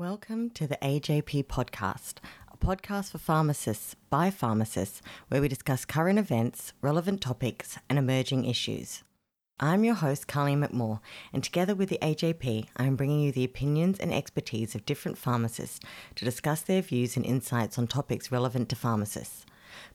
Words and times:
Welcome 0.00 0.48
to 0.52 0.66
the 0.66 0.78
AJP 0.80 1.44
podcast, 1.44 2.14
a 2.50 2.56
podcast 2.56 3.10
for 3.10 3.18
pharmacists 3.18 3.96
by 4.08 4.30
pharmacists 4.30 5.02
where 5.28 5.42
we 5.42 5.48
discuss 5.48 5.84
current 5.84 6.18
events, 6.18 6.72
relevant 6.80 7.20
topics, 7.20 7.76
and 7.86 7.98
emerging 7.98 8.46
issues. 8.46 9.02
I'm 9.60 9.84
your 9.84 9.96
host, 9.96 10.26
Carly 10.26 10.54
McMaugh, 10.54 11.00
and 11.34 11.44
together 11.44 11.74
with 11.74 11.90
the 11.90 11.98
AJP, 12.00 12.68
I 12.78 12.84
am 12.86 12.96
bringing 12.96 13.20
you 13.20 13.30
the 13.30 13.44
opinions 13.44 13.98
and 13.98 14.10
expertise 14.10 14.74
of 14.74 14.86
different 14.86 15.18
pharmacists 15.18 15.80
to 16.14 16.24
discuss 16.24 16.62
their 16.62 16.80
views 16.80 17.18
and 17.18 17.26
insights 17.26 17.76
on 17.76 17.86
topics 17.86 18.32
relevant 18.32 18.70
to 18.70 18.76
pharmacists. 18.76 19.44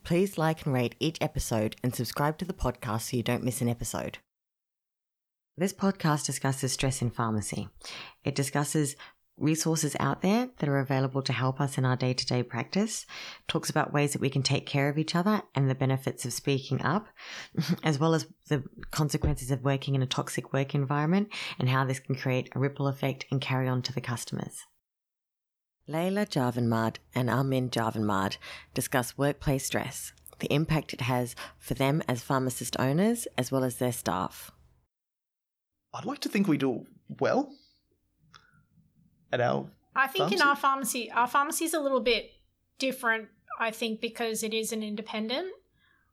Please 0.04 0.38
like 0.38 0.68
and 0.68 0.76
rate 0.76 0.94
each 1.00 1.18
episode 1.20 1.78
and 1.82 1.96
subscribe 1.96 2.38
to 2.38 2.46
the 2.46 2.54
podcast 2.54 3.10
so 3.10 3.18
you 3.18 3.24
don't 3.24 3.44
miss 3.44 3.60
an 3.60 3.70
episode. 3.70 4.20
This 5.58 5.72
podcast 5.72 6.26
discusses 6.26 6.74
stress 6.74 7.02
in 7.02 7.10
pharmacy. 7.10 7.70
It 8.26 8.36
discusses 8.36 8.98
resources 9.38 9.96
out 10.00 10.22
there 10.22 10.50
that 10.58 10.70
are 10.70 10.80
available 10.80 11.22
to 11.22 11.34
help 11.34 11.60
us 11.60 11.78
in 11.78 11.86
our 11.86 11.96
day 11.96 12.14
to 12.14 12.26
day 12.26 12.42
practice, 12.42 13.06
talks 13.48 13.70
about 13.70 13.94
ways 13.94 14.14
that 14.14 14.22
we 14.22 14.30
can 14.30 14.44
take 14.44 14.66
care 14.66 14.90
of 14.90 14.98
each 14.98 15.16
other 15.16 15.42
and 15.54 15.70
the 15.70 15.76
benefits 15.76 16.26
of 16.26 16.34
speaking 16.34 16.82
up, 16.82 17.08
as 17.84 18.00
well 18.00 18.14
as 18.14 18.28
the 18.48 18.64
consequences 18.92 19.52
of 19.52 19.64
working 19.64 19.96
in 19.96 20.02
a 20.02 20.08
toxic 20.08 20.54
work 20.54 20.74
environment 20.74 21.30
and 21.60 21.70
how 21.70 21.84
this 21.84 22.00
can 22.00 22.16
create 22.16 22.50
a 22.56 22.60
ripple 22.60 22.88
effect 22.88 23.26
and 23.32 23.42
carry 23.42 23.68
on 23.68 23.82
to 23.82 23.94
the 23.94 24.02
customers. 24.02 24.64
Leila 25.88 26.26
Javanmard 26.26 26.98
and 27.14 27.30
Amin 27.30 27.70
Javanmard 27.70 28.38
discuss 28.74 29.18
workplace 29.18 29.66
stress, 29.66 30.14
the 30.40 30.52
impact 30.52 30.94
it 30.94 31.02
has 31.02 31.36
for 31.60 31.76
them 31.76 32.02
as 32.08 32.24
pharmacist 32.24 32.76
owners, 32.80 33.28
as 33.38 33.52
well 33.52 33.64
as 33.64 33.76
their 33.76 33.92
staff. 33.92 34.52
I'd 35.94 36.06
like 36.06 36.20
to 36.20 36.30
think 36.30 36.48
we 36.48 36.58
do 36.58 36.88
well 37.20 37.54
at 39.32 39.42
our. 39.42 39.68
I 39.96 40.08
think 40.08 40.18
pharmacy? 40.18 40.36
in 40.36 40.42
our 40.42 40.56
pharmacy, 40.56 41.12
our 41.12 41.28
pharmacy 41.28 41.66
is 41.66 41.74
a 41.74 41.80
little 41.80 42.02
bit 42.02 42.32
different. 42.80 43.30
I 43.60 43.72
think 43.72 44.02
because 44.02 44.44
it 44.44 44.54
is 44.54 44.72
an 44.74 44.84
independent, 44.84 45.52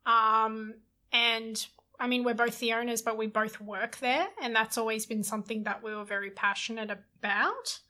um, 0.06 0.74
and 1.12 1.64
I 1.98 2.06
mean 2.06 2.22
we're 2.24 2.34
both 2.34 2.60
the 2.60 2.72
owners, 2.72 3.02
but 3.02 3.16
we 3.16 3.26
both 3.26 3.60
work 3.60 3.98
there, 3.98 4.28
and 4.40 4.54
that's 4.54 4.78
always 4.78 5.06
been 5.06 5.24
something 5.24 5.64
that 5.64 5.82
we 5.82 5.94
were 5.94 6.04
very 6.04 6.30
passionate 6.30 6.90
about. 6.90 7.80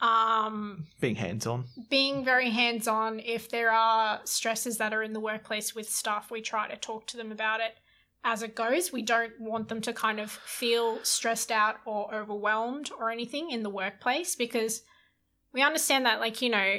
Um, 0.00 0.86
being 1.00 1.16
hands 1.16 1.46
on. 1.46 1.64
being 1.90 2.24
very 2.24 2.50
hands 2.50 2.86
on. 2.86 3.20
If 3.20 3.50
there 3.50 3.70
are 3.70 4.20
stresses 4.24 4.78
that 4.78 4.92
are 4.92 5.02
in 5.02 5.12
the 5.12 5.20
workplace 5.20 5.74
with 5.74 5.88
staff, 5.88 6.30
we 6.30 6.40
try 6.40 6.68
to 6.68 6.76
talk 6.76 7.06
to 7.08 7.16
them 7.16 7.32
about 7.32 7.60
it 7.60 7.76
as 8.24 8.42
it 8.42 8.54
goes. 8.54 8.92
We 8.92 9.02
don't 9.02 9.38
want 9.40 9.68
them 9.68 9.80
to 9.82 9.92
kind 9.92 10.20
of 10.20 10.30
feel 10.30 10.98
stressed 11.02 11.50
out 11.50 11.76
or 11.84 12.14
overwhelmed 12.14 12.90
or 12.98 13.10
anything 13.10 13.50
in 13.50 13.62
the 13.62 13.70
workplace 13.70 14.34
because 14.34 14.82
we 15.52 15.62
understand 15.62 16.06
that, 16.06 16.20
like, 16.20 16.42
you 16.42 16.50
know, 16.50 16.78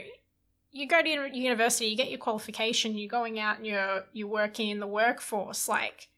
you 0.72 0.88
go 0.88 1.02
to 1.02 1.10
uni- 1.10 1.40
university, 1.40 1.88
you 1.88 1.98
get 1.98 2.10
your 2.10 2.20
qualification, 2.20 2.98
you're 2.98 3.10
going 3.10 3.40
out 3.40 3.58
and 3.58 3.66
you're 3.66 4.04
you're 4.14 4.28
working 4.28 4.70
in 4.70 4.80
the 4.80 4.88
workforce. 4.88 5.68
Like, 5.68 6.10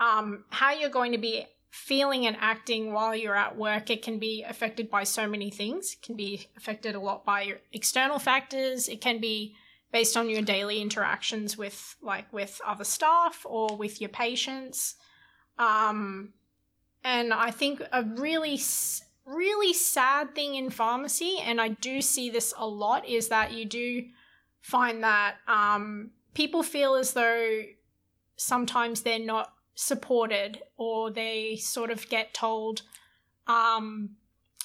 um, 0.00 0.44
how 0.50 0.72
you're 0.72 0.90
going 0.90 1.12
to 1.12 1.18
be 1.18 1.46
feeling 1.70 2.24
and 2.26 2.36
acting 2.40 2.92
while 2.92 3.16
you're 3.16 3.36
at 3.36 3.56
work, 3.56 3.90
it 3.90 4.00
can 4.00 4.18
be 4.18 4.44
affected 4.48 4.88
by 4.88 5.02
so 5.02 5.26
many 5.26 5.50
things. 5.50 5.94
It 5.94 6.06
can 6.06 6.16
be 6.16 6.46
affected 6.56 6.94
a 6.94 7.00
lot 7.00 7.24
by 7.24 7.42
your 7.42 7.58
external 7.72 8.18
factors. 8.18 8.88
It 8.88 9.00
can 9.00 9.20
be 9.20 9.56
based 9.94 10.16
on 10.16 10.28
your 10.28 10.42
daily 10.42 10.82
interactions 10.82 11.56
with 11.56 11.94
like 12.02 12.30
with 12.32 12.60
other 12.66 12.82
staff 12.82 13.46
or 13.48 13.76
with 13.76 14.00
your 14.00 14.10
patients. 14.10 14.96
Um, 15.56 16.32
and 17.04 17.32
I 17.32 17.52
think 17.52 17.80
a 17.92 18.02
really 18.02 18.60
really 19.24 19.72
sad 19.72 20.34
thing 20.34 20.56
in 20.56 20.70
pharmacy, 20.70 21.38
and 21.40 21.60
I 21.60 21.68
do 21.68 22.02
see 22.02 22.28
this 22.28 22.52
a 22.58 22.66
lot, 22.66 23.08
is 23.08 23.28
that 23.28 23.52
you 23.52 23.66
do 23.66 24.02
find 24.62 25.04
that 25.04 25.36
um, 25.46 26.10
people 26.34 26.64
feel 26.64 26.96
as 26.96 27.12
though 27.12 27.62
sometimes 28.34 29.02
they're 29.02 29.20
not 29.20 29.52
supported 29.76 30.60
or 30.76 31.12
they 31.12 31.54
sort 31.54 31.90
of 31.90 32.08
get 32.08 32.32
told 32.32 32.82
um 33.48 34.10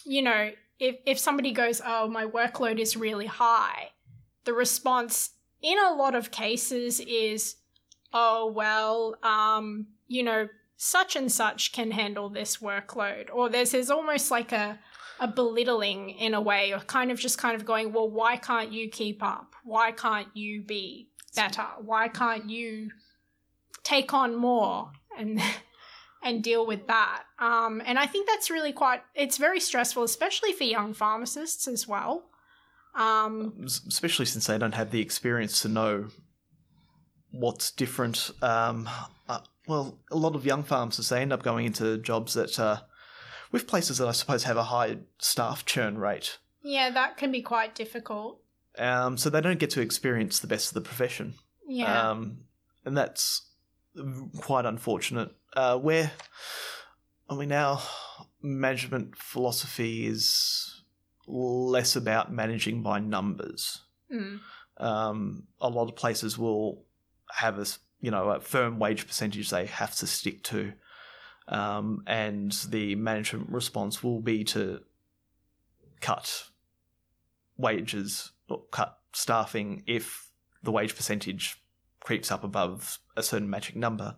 you 0.05 0.21
know 0.21 0.51
if 0.79 0.95
if 1.05 1.17
somebody 1.17 1.51
goes 1.51 1.81
oh 1.83 2.07
my 2.07 2.25
workload 2.25 2.77
is 2.79 2.95
really 2.95 3.25
high 3.25 3.89
the 4.49 4.55
response 4.55 5.29
in 5.61 5.77
a 5.77 5.93
lot 5.93 6.15
of 6.15 6.31
cases 6.31 6.99
is 7.01 7.57
oh 8.13 8.51
well 8.51 9.15
um 9.21 9.85
you 10.07 10.23
know 10.23 10.47
such 10.75 11.15
and 11.15 11.31
such 11.31 11.71
can 11.71 11.91
handle 11.91 12.29
this 12.29 12.57
workload 12.57 13.29
or 13.31 13.47
there's 13.47 13.73
there's 13.73 13.91
almost 13.91 14.31
like 14.31 14.51
a 14.51 14.79
a 15.19 15.27
belittling 15.27 16.09
in 16.09 16.33
a 16.33 16.41
way 16.41 16.73
or 16.73 16.79
kind 16.79 17.11
of 17.11 17.19
just 17.19 17.37
kind 17.37 17.55
of 17.55 17.63
going 17.63 17.93
well 17.93 18.09
why 18.09 18.37
can't 18.37 18.71
you 18.71 18.89
keep 18.89 19.21
up 19.21 19.53
why 19.63 19.91
can't 19.91 20.35
you 20.35 20.63
be 20.63 21.07
better 21.35 21.67
why 21.85 22.07
can't 22.07 22.49
you 22.49 22.89
take 23.83 24.15
on 24.15 24.35
more 24.35 24.89
and 25.15 25.39
and 26.21 26.43
deal 26.43 26.65
with 26.65 26.87
that. 26.87 27.23
Um, 27.39 27.81
and 27.85 27.97
I 27.97 28.05
think 28.05 28.27
that's 28.27 28.49
really 28.49 28.73
quite 28.73 29.01
it's 29.15 29.37
very 29.37 29.59
stressful, 29.59 30.03
especially 30.03 30.51
for 30.51 30.65
young 30.65 30.93
pharmacists 30.93 31.65
as 31.65 31.87
well. 31.87 32.25
Um, 32.95 33.65
Especially 33.65 34.25
since 34.25 34.47
they 34.47 34.57
don't 34.57 34.73
have 34.73 34.91
the 34.91 35.01
experience 35.01 35.61
to 35.61 35.67
know 35.69 36.07
what's 37.31 37.71
different. 37.71 38.31
Um, 38.41 38.89
uh, 39.27 39.39
well, 39.67 39.99
a 40.11 40.17
lot 40.17 40.35
of 40.35 40.45
young 40.45 40.63
pharmacists 40.63 41.09
they 41.09 41.21
end 41.21 41.31
up 41.31 41.43
going 41.43 41.65
into 41.65 41.97
jobs 41.99 42.33
that, 42.33 42.59
uh, 42.59 42.81
with 43.51 43.67
places 43.67 43.97
that 43.99 44.07
I 44.07 44.11
suppose 44.11 44.43
have 44.43 44.57
a 44.57 44.63
high 44.63 44.97
staff 45.19 45.65
churn 45.65 45.97
rate. 45.97 46.37
yeah, 46.63 46.89
that 46.89 47.17
can 47.17 47.31
be 47.31 47.41
quite 47.41 47.75
difficult. 47.75 48.41
Um, 48.77 49.17
so 49.17 49.29
they 49.29 49.41
don't 49.41 49.59
get 49.59 49.71
to 49.71 49.81
experience 49.81 50.39
the 50.39 50.47
best 50.47 50.69
of 50.69 50.73
the 50.75 50.81
profession. 50.81 51.33
Yeah. 51.67 52.11
Um, 52.11 52.39
and 52.85 52.97
that's 52.97 53.47
quite 54.41 54.65
unfortunate. 54.65 55.31
Uh, 55.55 55.77
where, 55.77 56.11
I 57.29 57.35
mean, 57.35 57.51
our 57.51 57.81
management 58.41 59.17
philosophy 59.17 60.05
is 60.07 60.78
less 61.29 61.95
about 61.95 62.31
managing 62.31 62.81
by 62.81 62.99
numbers. 62.99 63.81
Mm. 64.11 64.39
Um, 64.77 65.43
a 65.61 65.69
lot 65.69 65.89
of 65.89 65.95
places 65.95 66.37
will 66.37 66.83
have 67.31 67.59
a, 67.59 67.65
you 68.01 68.11
know, 68.11 68.29
a 68.29 68.39
firm 68.39 68.79
wage 68.79 69.05
percentage 69.05 69.49
they 69.49 69.65
have 69.67 69.95
to 69.97 70.07
stick 70.07 70.43
to. 70.43 70.73
Um, 71.47 72.03
and 72.07 72.51
the 72.69 72.95
management 72.95 73.49
response 73.49 74.03
will 74.03 74.21
be 74.21 74.43
to 74.45 74.81
cut 75.99 76.45
wages 77.57 78.31
or 78.49 78.63
cut 78.71 78.97
staffing 79.13 79.83
if 79.85 80.31
the 80.63 80.71
wage 80.71 80.95
percentage 80.95 81.61
creeps 81.99 82.31
up 82.31 82.43
above 82.43 82.99
a 83.17 83.23
certain 83.23 83.49
magic 83.49 83.75
number 83.75 84.15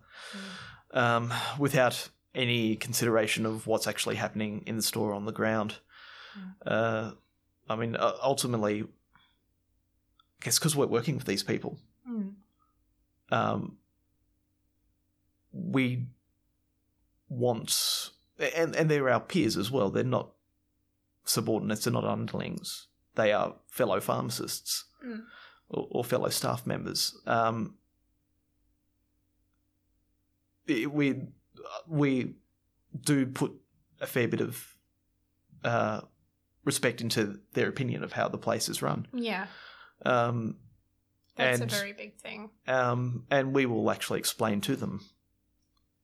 um, 0.92 1.32
without 1.58 2.08
any 2.34 2.76
consideration 2.76 3.44
of 3.44 3.66
what's 3.66 3.86
actually 3.86 4.16
happening 4.16 4.62
in 4.66 4.76
the 4.76 4.82
store 4.82 5.12
on 5.12 5.24
the 5.24 5.32
ground. 5.32 5.76
Uh, 6.66 7.12
I 7.68 7.76
mean, 7.76 7.96
uh, 7.96 8.12
ultimately, 8.22 8.82
I 8.82 10.44
guess 10.44 10.58
because 10.58 10.74
we're 10.76 10.86
working 10.86 11.16
with 11.16 11.26
these 11.26 11.42
people, 11.42 11.78
Mm. 12.08 12.34
um, 13.30 13.78
we 15.52 16.06
want, 17.28 18.10
and 18.38 18.74
and 18.76 18.90
they're 18.90 19.08
our 19.10 19.20
peers 19.20 19.56
as 19.56 19.70
well. 19.70 19.90
They're 19.90 20.02
not 20.04 20.32
subordinates. 21.24 21.84
They're 21.84 21.92
not 21.92 22.04
underlings. 22.04 22.88
They 23.14 23.32
are 23.32 23.56
fellow 23.68 24.00
pharmacists 24.00 24.84
Mm. 25.04 25.24
or, 25.68 25.86
or 25.90 26.04
fellow 26.04 26.28
staff 26.30 26.66
members. 26.66 27.14
Um, 27.26 27.76
it- 30.66 30.92
we 30.92 31.22
we 31.86 32.34
do 33.00 33.26
put 33.26 33.52
a 34.00 34.06
fair 34.06 34.28
bit 34.28 34.40
of 34.40 34.76
uh, 35.64 36.00
respect 36.64 37.00
into 37.00 37.40
their 37.54 37.68
opinion 37.68 38.04
of 38.04 38.12
how 38.12 38.28
the 38.28 38.38
place 38.38 38.68
is 38.68 38.82
run. 38.82 39.06
Yeah. 39.12 39.46
Um, 40.04 40.56
That's 41.36 41.60
and 41.60 41.72
a 41.72 41.74
very 41.74 41.92
big 41.92 42.16
thing. 42.16 42.50
um, 42.66 43.24
and 43.30 43.54
we 43.54 43.66
will 43.66 43.90
actually 43.90 44.18
explain 44.18 44.60
to 44.62 44.76
them 44.76 45.00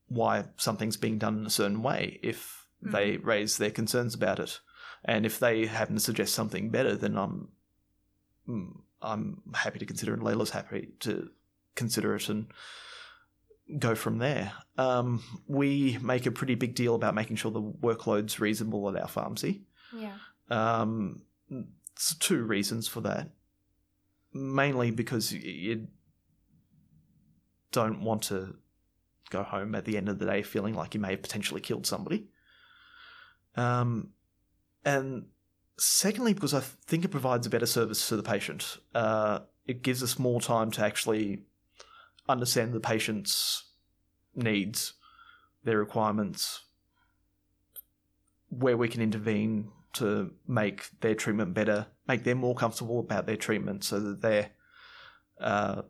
why 0.09 0.45
something's 0.57 0.97
being 0.97 1.19
done 1.19 1.39
in 1.39 1.47
a 1.47 1.51
certain 1.51 1.83
way 1.83 2.19
if 2.23 2.67
they 2.81 3.17
raise 3.17 3.59
their 3.59 3.71
concerns 3.71 4.15
about 4.15 4.39
it, 4.39 4.61
and 5.05 5.27
if 5.27 5.39
they 5.39 5.67
happen 5.67 5.95
to 5.97 6.01
suggest 6.01 6.35
something 6.35 6.71
better, 6.71 6.97
then 6.97 7.17
I'm 7.17 7.49
mm, 8.49 8.71
I'm 9.03 9.43
happy 9.55 9.79
to 9.81 9.87
consider, 9.87 10.15
and 10.15 10.23
Leila's 10.23 10.51
happy 10.51 10.91
to 11.01 11.31
consider 11.75 12.15
it, 12.15 12.29
and 12.29 12.47
go 13.79 13.95
from 13.95 14.19
there. 14.19 14.53
Um, 14.79 15.23
we 15.47 15.99
make 16.01 16.25
a 16.27 16.31
pretty 16.31 16.55
big 16.55 16.75
deal 16.75 16.95
about 16.95 17.15
making 17.15 17.37
sure 17.37 17.51
the 17.51 17.61
workload's 17.61 18.41
reasonable 18.41 18.89
at 18.89 19.01
our 19.01 19.09
pharmacy. 19.09 19.63
Yeah. 19.95 20.17
Um, 20.51 21.23
two 22.19 22.43
reasons 22.43 22.89
for 22.89 23.01
that. 23.03 23.31
Mainly 24.33 24.91
because 24.91 25.33
you 25.33 25.89
don't 27.73 28.03
want 28.03 28.23
to 28.23 28.57
go 29.31 29.43
home 29.43 29.75
at 29.75 29.85
the 29.85 29.97
end 29.97 30.09
of 30.09 30.19
the 30.19 30.27
day 30.27 30.43
feeling 30.43 30.75
like 30.75 30.95
you 30.95 31.01
may 31.01 31.11
have 31.11 31.23
potentially 31.23 31.61
killed 31.61 31.87
somebody. 31.87 32.29
Um, 33.57 34.11
and 34.85 35.27
secondly, 35.77 36.33
because 36.33 36.55
I 36.55 36.61
think 36.61 37.05
it 37.05 37.09
provides 37.09 37.47
a 37.47 37.51
better 37.51 37.67
service 37.67 38.09
to 38.09 38.17
the 38.17 38.23
patient. 38.23 38.79
Uh, 38.95 39.41
it 39.67 39.83
gives 39.83 40.03
us 40.03 40.19
more 40.19 40.41
time 40.41 40.71
to 40.73 40.85
actually 40.85 41.43
understand 42.29 42.73
the 42.73 42.81
patient's 42.81 43.65
needs, 44.35 44.95
their 45.65 45.79
requirements, 45.79 46.63
where 48.49 48.77
we 48.77 48.89
can 48.89 49.03
intervene 49.03 49.71
to 49.95 50.33
make 50.47 50.89
their 51.01 51.15
treatment 51.15 51.55
better, 51.55 51.87
make 52.07 52.25
them 52.25 52.39
more 52.39 52.55
comfortable 52.55 53.01
about 53.01 53.27
their 53.27 53.37
treatment, 53.37 53.85
so 53.85 54.01
that 54.01 54.21
they're 54.21 54.51
uh, 55.41 55.83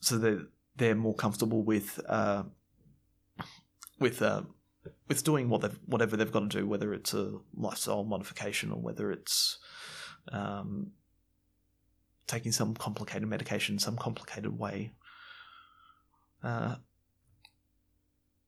so 0.00 0.18
that 0.18 0.48
they're 0.76 0.94
more 0.94 1.14
comfortable 1.14 1.62
with 1.62 2.00
uh, 2.08 2.44
with 3.98 4.22
uh, 4.22 4.42
with 5.08 5.24
doing 5.24 5.48
what 5.48 5.60
they've, 5.60 5.78
whatever 5.86 6.16
they've 6.16 6.32
got 6.32 6.50
to 6.50 6.60
do, 6.60 6.66
whether 6.66 6.94
it's 6.94 7.12
a 7.14 7.38
lifestyle 7.54 8.04
modification 8.04 8.72
or 8.72 8.80
whether 8.80 9.10
it's 9.12 9.58
um, 10.32 10.92
taking 12.26 12.52
some 12.52 12.74
complicated 12.74 13.28
medication, 13.28 13.78
some 13.78 13.96
complicated 13.96 14.58
way. 14.58 14.92
Uh, 16.42 16.76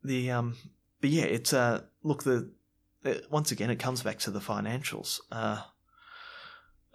the 0.03 0.31
um, 0.31 0.57
but 1.01 1.11
yeah, 1.11 1.25
it's 1.25 1.53
uh, 1.53 1.83
look 2.03 2.23
the 2.23 2.51
once 3.31 3.53
again 3.53 3.71
it 3.71 3.79
comes 3.79 4.03
back 4.03 4.19
to 4.21 4.31
the 4.31 4.41
financials. 4.41 5.21
Uh, 5.31 5.63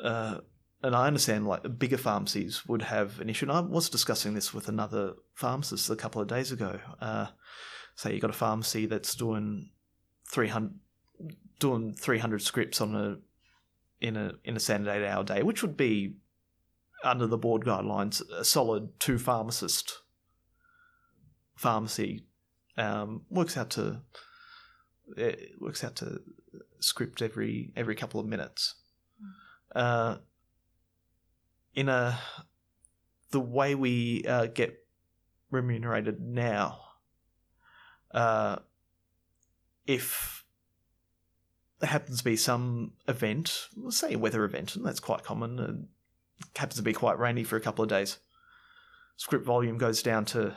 uh, 0.01 0.39
and 0.83 0.95
I 0.95 1.07
understand 1.07 1.47
like 1.47 1.79
bigger 1.79 1.97
pharmacies 1.97 2.65
would 2.67 2.83
have 2.83 3.19
an 3.19 3.29
issue. 3.29 3.45
And 3.45 3.51
I 3.51 3.61
was 3.61 3.89
discussing 3.89 4.33
this 4.33 4.53
with 4.53 4.67
another 4.67 5.13
pharmacist 5.33 5.89
a 5.89 5.95
couple 5.95 6.21
of 6.21 6.27
days 6.27 6.51
ago. 6.51 6.79
Uh, 7.01 7.27
say 7.95 8.13
you 8.13 8.19
got 8.19 8.29
a 8.29 8.33
pharmacy 8.33 8.85
that's 8.85 9.15
doing 9.15 9.71
three 10.29 10.47
hundred 10.47 10.75
doing 11.59 11.93
three 11.93 12.19
hundred 12.19 12.41
scripts 12.41 12.79
on 12.79 12.95
a 12.95 13.17
in 13.99 14.15
a 14.15 14.33
in 14.43 14.55
a 14.55 14.59
standard 14.59 14.91
eight 14.91 15.07
hour 15.07 15.23
day, 15.23 15.41
which 15.41 15.61
would 15.61 15.75
be 15.75 16.17
under 17.03 17.27
the 17.27 17.37
board 17.37 17.63
guidelines 17.63 18.21
a 18.31 18.43
solid 18.43 18.99
two 18.99 19.17
pharmacist 19.17 20.01
pharmacy 21.55 22.23
um, 22.77 23.23
works 23.29 23.57
out 23.57 23.71
to 23.71 24.01
it 25.15 25.53
works 25.59 25.83
out 25.83 25.95
to 25.97 26.21
script 26.79 27.21
every 27.21 27.71
every 27.75 27.95
couple 27.95 28.19
of 28.19 28.25
minutes. 28.25 28.75
Uh, 29.75 30.17
in 31.75 31.89
a 31.89 32.19
the 33.31 33.39
way 33.39 33.75
we 33.75 34.25
uh, 34.27 34.47
get 34.47 34.83
remunerated 35.51 36.19
now, 36.19 36.79
uh, 38.11 38.57
if 39.85 40.45
there 41.79 41.89
happens 41.89 42.19
to 42.19 42.23
be 42.23 42.35
some 42.35 42.93
event, 43.07 43.67
say 43.89 44.13
a 44.13 44.19
weather 44.19 44.43
event, 44.43 44.75
and 44.75 44.85
that's 44.85 44.99
quite 44.99 45.23
common, 45.23 45.59
and 45.59 45.87
happens 46.55 46.77
to 46.77 46.83
be 46.83 46.93
quite 46.93 47.19
rainy 47.19 47.43
for 47.43 47.55
a 47.55 47.61
couple 47.61 47.83
of 47.83 47.89
days, 47.89 48.17
script 49.15 49.45
volume 49.45 49.77
goes 49.77 50.01
down 50.01 50.25
to 50.25 50.55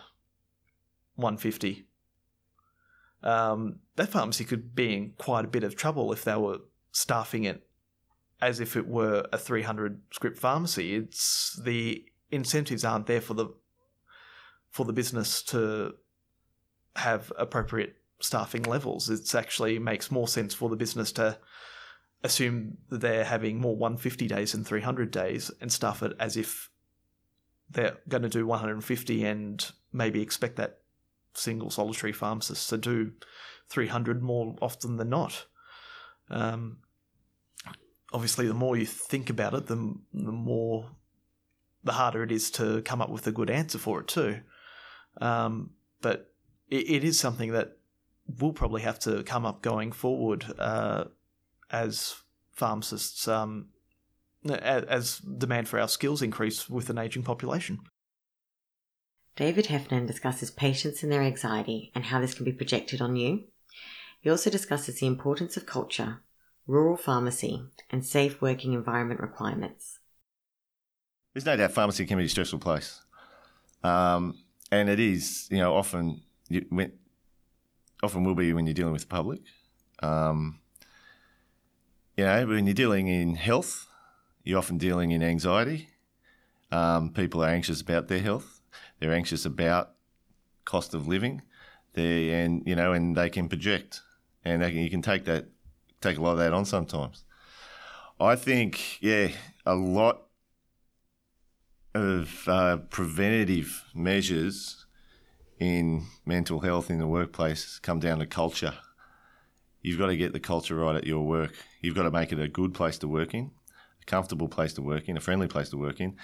150. 1.17 1.87
Um, 3.22 3.81
that 3.96 4.08
pharmacy 4.08 4.44
could 4.44 4.75
be 4.75 4.94
in 4.94 5.12
quite 5.19 5.44
a 5.44 5.49
bit 5.49 5.64
of 5.64 5.76
trouble 5.76 6.12
if 6.12 6.25
they 6.25 6.37
were 6.37 6.58
staffing 6.93 7.44
it 7.44 7.67
as 8.40 8.61
if 8.61 8.76
it 8.76 8.88
were 8.88 9.26
a 9.32 9.38
300 9.38 10.00
script 10.12 10.38
pharmacy. 10.38 10.94
It's 10.94 11.61
the 11.62 12.05
incentives 12.31 12.84
aren't 12.84 13.06
there 13.06 13.20
for 13.20 13.34
the 13.34 13.49
for 14.70 14.84
the 14.84 14.93
business 14.93 15.43
to 15.43 15.94
have 16.96 17.32
appropriate 17.37 17.96
staffing 18.20 18.62
levels. 18.62 19.11
It 19.11 19.34
actually 19.34 19.78
makes 19.78 20.11
more 20.11 20.28
sense 20.28 20.55
for 20.55 20.69
the 20.69 20.76
business 20.76 21.12
to 21.12 21.38
assume 22.23 22.76
they're 22.90 23.25
having 23.25 23.58
more 23.61 23.76
150 23.76 24.28
days 24.28 24.52
than 24.52 24.64
300 24.64 25.11
days 25.11 25.50
and 25.61 25.73
staff 25.73 26.02
it 26.02 26.12
as 26.20 26.37
if 26.37 26.70
they're 27.70 27.96
going 28.08 28.23
to 28.23 28.28
do 28.28 28.46
150 28.46 29.25
and 29.25 29.73
maybe 29.93 30.20
expect 30.20 30.56
that 30.56 30.80
single 31.35 31.71
solitary 31.71 32.12
pharmacist 32.12 32.69
to 32.71 32.79
do 32.79 33.12
300 33.69 34.23
more 34.23 34.56
often 34.61 34.97
than 34.97 35.11
not. 35.11 35.47
Um, 36.29 36.79
obviously, 38.12 38.47
the 38.47 38.55
more 38.55 38.77
you 38.77 38.87
think 38.87 39.31
about 39.31 39.55
it, 39.55 39.67
the, 39.67 39.94
the 40.12 40.32
more 40.32 40.91
the 41.85 41.93
harder 41.93 42.23
it 42.23 42.32
is 42.32 42.50
to 42.53 42.82
come 42.82 43.00
up 43.00 43.11
with 43.11 43.27
a 43.27 43.32
good 43.32 43.50
answer 43.50 43.79
for 43.79 44.00
it 44.00 44.09
too. 44.09 44.41
Um, 45.21 45.71
but 46.03 46.32
it, 46.69 46.91
it 46.91 47.05
is 47.05 47.19
something 47.19 47.53
that 47.53 47.79
will 48.38 48.53
probably 48.53 48.83
have 48.83 48.99
to 49.00 49.23
come 49.25 49.47
up 49.47 49.62
going 49.62 49.93
forward 49.93 50.44
uh, 50.59 51.05
as 51.71 52.17
pharmacists, 52.53 53.26
um, 53.26 53.69
as, 54.49 54.85
as 54.85 55.19
demand 55.19 55.69
for 55.69 55.81
our 55.81 55.88
skills 55.88 56.23
increase 56.23 56.69
with 56.69 56.91
an 56.91 56.99
aging 56.99 57.23
population. 57.23 57.79
David 59.40 59.69
Heffernan 59.69 60.04
discusses 60.04 60.50
patients 60.50 61.02
and 61.02 61.10
their 61.10 61.22
anxiety 61.22 61.90
and 61.94 62.04
how 62.04 62.20
this 62.20 62.34
can 62.34 62.44
be 62.44 62.52
projected 62.52 63.00
on 63.00 63.16
you. 63.16 63.44
He 64.20 64.28
also 64.28 64.50
discusses 64.50 65.00
the 65.00 65.06
importance 65.06 65.56
of 65.56 65.64
culture, 65.64 66.20
rural 66.66 66.98
pharmacy, 66.98 67.62
and 67.88 68.04
safe 68.04 68.42
working 68.42 68.75
environment 68.75 69.19
requirements. 69.19 69.98
There's 71.32 71.46
no 71.46 71.56
doubt 71.56 71.72
pharmacy 71.72 72.04
can 72.04 72.19
be 72.19 72.26
a 72.26 72.28
stressful 72.28 72.58
place. 72.58 73.00
Um, 73.82 74.34
and 74.70 74.90
it 74.90 75.00
is, 75.00 75.48
you 75.50 75.56
know, 75.56 75.75
often 75.75 76.20
you, 76.50 76.66
when, 76.69 76.92
often 78.02 78.25
will 78.25 78.34
be 78.34 78.52
when 78.52 78.66
you're 78.66 78.75
dealing 78.75 78.92
with 78.92 79.08
the 79.08 79.08
public. 79.08 79.40
Um, 80.02 80.60
you 82.14 82.25
know, 82.25 82.46
when 82.46 82.66
you're 82.66 82.75
dealing 82.75 83.08
in 83.08 83.37
health, 83.37 83.88
you're 84.44 84.58
often 84.58 84.76
dealing 84.76 85.12
in 85.12 85.22
anxiety. 85.22 85.88
Um, 86.70 87.10
people 87.14 87.42
are 87.42 87.48
anxious 87.48 87.81
about 87.81 88.08
their 88.08 88.20
health. 88.20 88.60
They're 89.00 89.14
anxious 89.14 89.44
about 89.44 89.94
cost 90.64 90.94
of 90.94 91.08
living. 91.08 91.43
They 91.94 92.31
and 92.31 92.62
you 92.67 92.76
know, 92.76 92.93
and 92.93 93.17
they 93.17 93.31
can 93.31 93.49
project, 93.49 94.02
and 94.44 94.62
can, 94.62 94.76
you 94.76 94.91
can 94.91 95.02
take 95.02 95.25
that, 95.25 95.47
take 96.00 96.19
a 96.19 96.20
lot 96.20 96.32
of 96.32 96.38
that 96.38 96.52
on 96.52 96.64
sometimes. 96.64 97.25
I 98.20 98.37
think, 98.37 99.00
yeah, 99.00 99.29
a 99.64 99.75
lot 99.75 100.26
of 101.94 102.44
uh, 102.47 102.76
preventative 102.91 103.82
measures 103.94 104.85
in 105.58 106.06
mental 106.25 106.61
health 106.61 106.91
in 106.91 106.99
the 106.99 107.06
workplace 107.06 107.79
come 107.79 107.99
down 107.99 108.19
to 108.19 108.26
culture. 108.26 108.75
You've 109.82 109.99
got 109.99 110.06
to 110.06 110.17
get 110.17 110.32
the 110.32 110.41
culture 110.41 110.76
right 110.76 110.97
at 110.97 111.06
your 111.06 111.26
work. 111.26 111.55
You've 111.81 111.94
got 111.94 112.02
to 112.02 112.11
make 112.11 112.31
it 112.32 112.38
a 112.38 112.49
good 112.49 112.75
place 112.75 112.99
to 112.99 113.08
work 113.08 113.35
in, 113.35 113.50
a 114.02 114.05
comfortable 114.05 114.49
place 114.49 114.75
to 114.75 114.82
work 114.82 115.09
in, 115.09 115.16
a 115.16 115.21
friendly 115.21 115.49
place 115.49 115.71
to 115.71 115.78
work 115.78 116.00
in. 116.00 116.16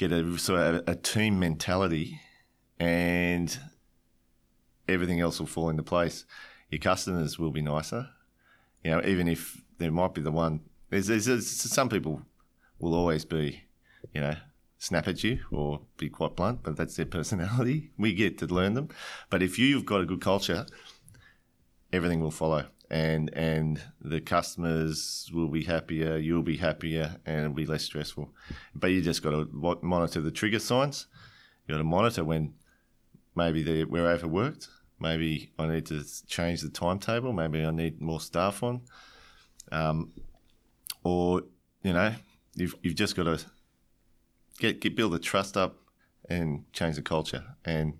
Get 0.00 0.12
a 0.12 0.38
sort 0.38 0.60
of 0.60 0.88
a, 0.88 0.94
team 0.94 1.38
mentality, 1.38 2.18
and 2.78 3.54
everything 4.88 5.20
else 5.20 5.38
will 5.38 5.46
fall 5.46 5.68
into 5.68 5.82
place. 5.82 6.24
Your 6.70 6.78
customers 6.78 7.38
will 7.38 7.50
be 7.50 7.60
nicer. 7.60 8.08
You 8.82 8.92
know, 8.92 9.02
even 9.04 9.28
if 9.28 9.60
there 9.76 9.90
might 9.90 10.14
be 10.14 10.22
the 10.22 10.32
one. 10.32 10.60
There's, 10.88 11.08
there's, 11.08 11.26
there's 11.26 11.46
some 11.46 11.90
people 11.90 12.22
will 12.78 12.94
always 12.94 13.26
be, 13.26 13.64
you 14.14 14.22
know, 14.22 14.36
snap 14.78 15.06
at 15.06 15.22
you 15.22 15.40
or 15.50 15.82
be 15.98 16.08
quite 16.08 16.34
blunt, 16.34 16.62
but 16.62 16.76
that's 16.76 16.96
their 16.96 17.04
personality. 17.18 17.90
We 17.98 18.14
get 18.14 18.38
to 18.38 18.46
learn 18.46 18.72
them. 18.72 18.88
But 19.28 19.42
if 19.42 19.58
you've 19.58 19.84
got 19.84 20.00
a 20.00 20.06
good 20.06 20.22
culture, 20.22 20.64
everything 21.92 22.22
will 22.22 22.30
follow. 22.30 22.64
And 22.90 23.32
and 23.34 23.80
the 24.00 24.20
customers 24.20 25.30
will 25.32 25.48
be 25.48 25.62
happier, 25.62 26.16
you'll 26.16 26.42
be 26.42 26.56
happier, 26.56 27.16
and 27.24 27.40
it'll 27.40 27.52
be 27.52 27.66
less 27.66 27.84
stressful. 27.84 28.34
But 28.74 28.88
you 28.88 29.00
just 29.00 29.22
got 29.22 29.30
to 29.30 29.78
monitor 29.82 30.20
the 30.20 30.32
trigger 30.32 30.58
signs. 30.58 31.06
You 31.66 31.74
got 31.74 31.78
to 31.78 31.84
monitor 31.84 32.24
when 32.24 32.54
maybe 33.36 33.84
we're 33.84 34.08
overworked. 34.08 34.68
Maybe 34.98 35.52
I 35.58 35.66
need 35.66 35.86
to 35.86 36.04
change 36.26 36.62
the 36.62 36.68
timetable. 36.68 37.32
Maybe 37.32 37.64
I 37.64 37.70
need 37.70 38.00
more 38.00 38.20
staff 38.20 38.62
on. 38.62 38.82
Um, 39.70 40.12
or 41.04 41.42
you 41.82 41.92
know, 41.92 42.14
you've 42.54 42.74
you've 42.82 42.96
just 42.96 43.16
got 43.16 43.24
to 43.24 43.40
get, 44.58 44.80
get 44.80 44.96
build 44.96 45.12
the 45.12 45.18
trust 45.18 45.56
up 45.56 45.76
and 46.28 46.64
change 46.72 46.96
the 46.96 47.02
culture, 47.02 47.44
and 47.64 47.94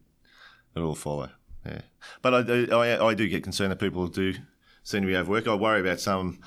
it'll 0.74 0.94
follow. 0.94 1.30
Yeah, 1.64 1.82
but 2.22 2.50
I 2.50 2.74
I, 2.74 3.06
I 3.08 3.14
do 3.14 3.28
get 3.28 3.44
concerned 3.44 3.70
that 3.70 3.78
people 3.78 4.06
do 4.08 4.34
seem 4.90 5.02
to 5.02 5.06
be 5.06 5.16
overworked. 5.16 5.48
I 5.48 5.54
worry 5.54 5.80
about 5.80 6.00
some. 6.00 6.40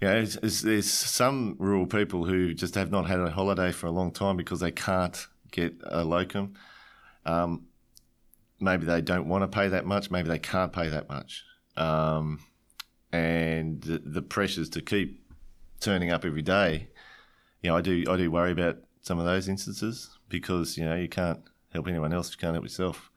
You 0.00 0.08
know, 0.08 0.24
there's, 0.24 0.90
some 0.90 1.54
rural 1.60 1.86
people 1.86 2.24
who 2.24 2.54
just 2.54 2.74
have 2.74 2.90
not 2.90 3.06
had 3.06 3.20
a 3.20 3.30
holiday 3.30 3.70
for 3.70 3.86
a 3.86 3.92
long 3.92 4.10
time 4.10 4.36
because 4.36 4.58
they 4.58 4.72
can't 4.72 5.26
get 5.52 5.74
a 5.84 6.02
locum. 6.02 6.54
Um, 7.24 7.66
maybe 8.58 8.84
they 8.84 9.00
don't 9.00 9.28
want 9.28 9.42
to 9.42 9.48
pay 9.48 9.68
that 9.68 9.86
much. 9.86 10.10
Maybe 10.10 10.28
they 10.28 10.40
can't 10.40 10.72
pay 10.72 10.88
that 10.88 11.08
much. 11.08 11.44
Um, 11.76 12.40
and 13.12 13.80
the, 13.80 13.98
the, 13.98 14.22
pressures 14.22 14.68
to 14.70 14.80
keep 14.80 15.24
turning 15.78 16.10
up 16.10 16.24
every 16.24 16.42
day, 16.42 16.88
you 17.62 17.70
know, 17.70 17.76
I 17.76 17.80
do 17.80 18.04
I 18.08 18.16
do 18.16 18.30
worry 18.30 18.50
about 18.50 18.78
some 19.02 19.18
of 19.18 19.24
those 19.24 19.48
instances 19.48 20.18
because 20.28 20.76
you 20.76 20.84
know 20.84 20.96
you 20.96 21.08
can't 21.08 21.40
help 21.72 21.86
anyone 21.86 22.12
else, 22.12 22.28
if 22.28 22.34
you 22.34 22.40
can't 22.40 22.54
help 22.54 22.64
yourself. 22.64 23.10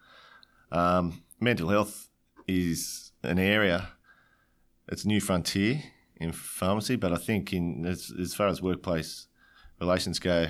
Um, 0.72 1.24
mental 1.40 1.70
health 1.70 2.10
is 2.48 3.12
an 3.24 3.40
area. 3.40 3.90
It's 4.88 5.06
new 5.06 5.20
frontier 5.20 5.82
in 6.18 6.32
pharmacy, 6.32 6.96
but 6.96 7.12
I 7.12 7.18
think 7.18 7.52
in 7.54 7.86
as, 7.86 8.12
as 8.20 8.36
far 8.36 8.48
as 8.48 8.62
workplace 8.62 9.28
relations 9.80 10.20
go, 10.20 10.48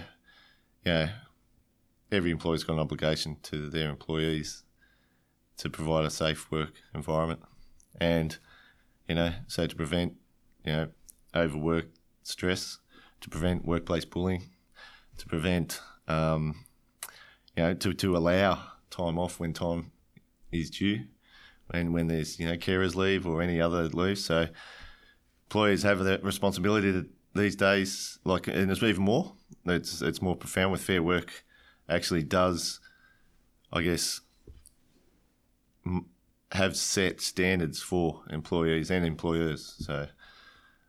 know, 0.92 1.10
every 2.12 2.32
employer's 2.32 2.64
got 2.64 2.74
an 2.74 2.80
obligation 2.80 3.38
to 3.44 3.70
their 3.70 3.90
employees 3.90 4.64
to 5.58 5.70
provide 5.70 6.06
a 6.06 6.10
safe 6.10 6.52
work 6.52 6.74
environment, 6.94 7.42
and 8.00 8.38
you 9.08 9.16
know, 9.16 9.32
so 9.48 9.68
to 9.68 9.76
prevent 9.76 10.16
you 10.66 10.72
know 10.74 10.88
overwork 11.34 11.88
stress, 12.24 12.80
to 13.22 13.30
prevent 13.30 13.66
workplace 13.66 14.04
bullying, 14.04 14.50
to 15.18 15.26
prevent 15.28 15.80
um, 16.10 16.66
you 17.56 17.64
know 17.64 17.74
to 17.74 17.94
to 17.94 18.18
allow 18.18 18.62
time 18.90 19.18
off 19.18 19.40
when 19.40 19.54
time 19.54 19.92
is 20.52 20.70
due, 20.70 21.06
and 21.74 21.94
when 21.94 22.08
there's 22.08 22.40
you 22.40 22.48
know 22.48 22.56
carers 22.56 22.96
leave 22.96 23.26
or 23.26 23.42
any 23.42 23.60
other 23.60 23.84
leave, 23.90 24.20
so 24.20 24.48
employers 25.48 25.84
have 25.84 26.00
that 26.04 26.24
responsibility 26.24 26.92
to, 26.92 27.06
these 27.34 27.56
days, 27.56 28.20
like, 28.24 28.48
and 28.48 28.72
it's 28.72 28.82
even 28.82 29.04
more. 29.04 29.34
It's 29.66 30.02
it's 30.02 30.22
more 30.22 30.36
profound 30.36 30.72
with 30.72 30.82
fair 30.82 31.04
work. 31.04 31.44
Actually, 31.90 32.24
does 32.24 32.80
I 33.72 33.82
guess 33.82 34.22
have 36.52 36.76
set 36.76 37.22
standards 37.22 37.82
for 37.82 38.24
employees 38.30 38.90
and 38.90 39.06
employers. 39.06 39.76
So, 39.80 40.08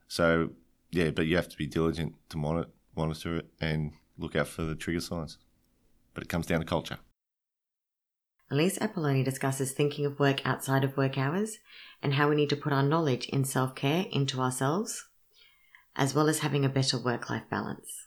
so 0.08 0.50
yeah, 0.92 1.10
but 1.10 1.26
you 1.26 1.36
have 1.36 1.48
to 1.48 1.56
be 1.56 1.66
diligent 1.66 2.14
to 2.30 2.38
monitor 2.38 2.70
monitor 2.94 3.36
it 3.36 3.46
and 3.60 3.92
look 4.16 4.36
out 4.36 4.48
for 4.48 4.62
the 4.62 4.74
trigger 4.74 5.00
signs. 5.00 5.38
But 6.14 6.22
it 6.22 6.28
comes 6.28 6.46
down 6.46 6.60
to 6.60 6.66
culture. 6.66 6.98
Elise 8.50 8.78
Apolloni 8.78 9.24
discusses 9.24 9.72
thinking 9.72 10.06
of 10.06 10.20
work 10.20 10.46
outside 10.46 10.84
of 10.84 10.96
work 10.96 11.18
hours 11.18 11.58
and 12.02 12.14
how 12.14 12.28
we 12.28 12.36
need 12.36 12.50
to 12.50 12.56
put 12.56 12.72
our 12.72 12.82
knowledge 12.82 13.26
in 13.26 13.44
self 13.44 13.74
care 13.74 14.06
into 14.12 14.40
ourselves, 14.40 15.04
as 15.96 16.14
well 16.14 16.28
as 16.28 16.40
having 16.40 16.64
a 16.64 16.68
better 16.68 16.96
work 16.98 17.28
life 17.28 17.42
balance. 17.50 18.06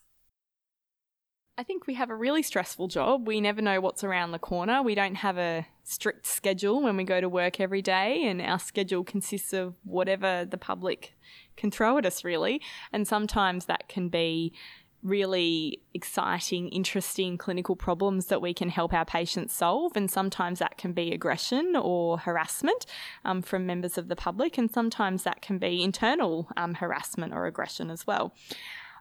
I 1.57 1.63
think 1.63 1.87
we 1.87 1.95
have 1.95 2.09
a 2.09 2.15
really 2.15 2.41
stressful 2.41 2.87
job. 2.87 3.27
We 3.27 3.41
never 3.41 3.61
know 3.61 3.81
what's 3.81 4.05
around 4.05 4.31
the 4.31 4.39
corner. 4.39 4.81
We 4.81 4.95
don't 4.95 5.15
have 5.15 5.37
a 5.37 5.67
strict 5.83 6.25
schedule 6.25 6.81
when 6.81 6.95
we 6.95 7.03
go 7.03 7.19
to 7.19 7.27
work 7.27 7.59
every 7.59 7.81
day, 7.81 8.23
and 8.23 8.41
our 8.41 8.59
schedule 8.59 9.03
consists 9.03 9.51
of 9.51 9.75
whatever 9.83 10.45
the 10.49 10.57
public 10.57 11.15
can 11.57 11.69
throw 11.69 11.97
at 11.97 12.05
us, 12.05 12.23
really. 12.23 12.61
And 12.93 13.05
sometimes 13.05 13.65
that 13.65 13.89
can 13.89 14.07
be 14.07 14.53
really 15.01 15.81
exciting, 15.93 16.69
interesting 16.69 17.37
clinical 17.37 17.75
problems 17.75 18.27
that 18.27 18.41
we 18.41 18.53
can 18.53 18.69
help 18.69 18.93
our 18.93 19.05
patients 19.05 19.53
solve. 19.53 19.95
And 19.95 20.11
sometimes 20.11 20.59
that 20.59 20.77
can 20.77 20.93
be 20.93 21.13
aggression 21.13 21.75
or 21.75 22.17
harassment 22.19 22.85
um, 23.23 23.41
from 23.41 23.65
members 23.65 23.97
of 23.97 24.07
the 24.07 24.15
public, 24.15 24.57
and 24.57 24.69
sometimes 24.69 25.23
that 25.23 25.41
can 25.41 25.57
be 25.57 25.83
internal 25.83 26.49
um, 26.57 26.75
harassment 26.75 27.33
or 27.33 27.45
aggression 27.45 27.89
as 27.89 28.05
well. 28.05 28.33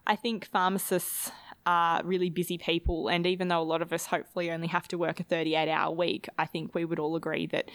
I 0.07 0.15
think 0.15 0.45
pharmacists 0.45 1.31
are 1.65 2.01
really 2.03 2.29
busy 2.29 2.57
people, 2.57 3.09
and 3.09 3.27
even 3.27 3.49
though 3.49 3.61
a 3.61 3.63
lot 3.63 3.81
of 3.81 3.91
us 3.91 4.07
hopefully 4.07 4.49
only 4.49 4.67
have 4.67 4.87
to 4.87 4.97
work 4.97 5.19
a 5.19 5.23
38 5.23 5.69
hour 5.69 5.93
week, 5.93 6.29
I 6.37 6.45
think 6.45 6.73
we 6.73 6.85
would 6.85 6.99
all 6.99 7.15
agree 7.15 7.45
that 7.47 7.69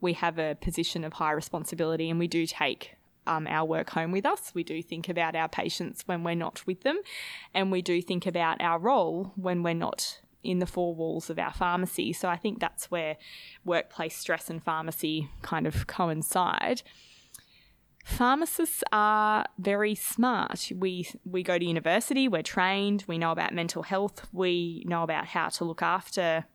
we 0.00 0.12
have 0.14 0.38
a 0.38 0.56
position 0.60 1.04
of 1.04 1.14
high 1.14 1.32
responsibility 1.32 2.08
and 2.08 2.18
we 2.18 2.28
do 2.28 2.46
take 2.46 2.96
um, 3.26 3.46
our 3.46 3.64
work 3.64 3.90
home 3.90 4.12
with 4.12 4.26
us. 4.26 4.52
We 4.54 4.64
do 4.64 4.82
think 4.82 5.08
about 5.08 5.34
our 5.36 5.48
patients 5.48 6.02
when 6.06 6.24
we're 6.24 6.34
not 6.34 6.66
with 6.66 6.82
them, 6.82 6.98
and 7.54 7.70
we 7.70 7.82
do 7.82 8.00
think 8.02 8.26
about 8.26 8.60
our 8.60 8.78
role 8.78 9.32
when 9.36 9.62
we're 9.62 9.74
not 9.74 10.20
in 10.42 10.58
the 10.58 10.66
four 10.66 10.94
walls 10.94 11.30
of 11.30 11.38
our 11.38 11.52
pharmacy. 11.52 12.12
So 12.12 12.28
I 12.28 12.36
think 12.36 12.60
that's 12.60 12.90
where 12.90 13.16
workplace 13.64 14.16
stress 14.16 14.48
and 14.48 14.62
pharmacy 14.62 15.28
kind 15.42 15.66
of 15.66 15.86
coincide. 15.86 16.82
Pharmacists 18.04 18.82
are 18.92 19.44
very 19.58 19.94
smart. 19.94 20.72
We 20.74 21.06
we 21.24 21.42
go 21.42 21.58
to 21.58 21.64
university, 21.64 22.28
we're 22.28 22.42
trained, 22.42 23.04
we 23.06 23.18
know 23.18 23.30
about 23.30 23.54
mental 23.54 23.82
health, 23.82 24.26
we 24.32 24.82
know 24.86 25.02
about 25.02 25.26
how 25.26 25.50
to 25.50 25.64
look 25.64 25.82
after 25.82 26.46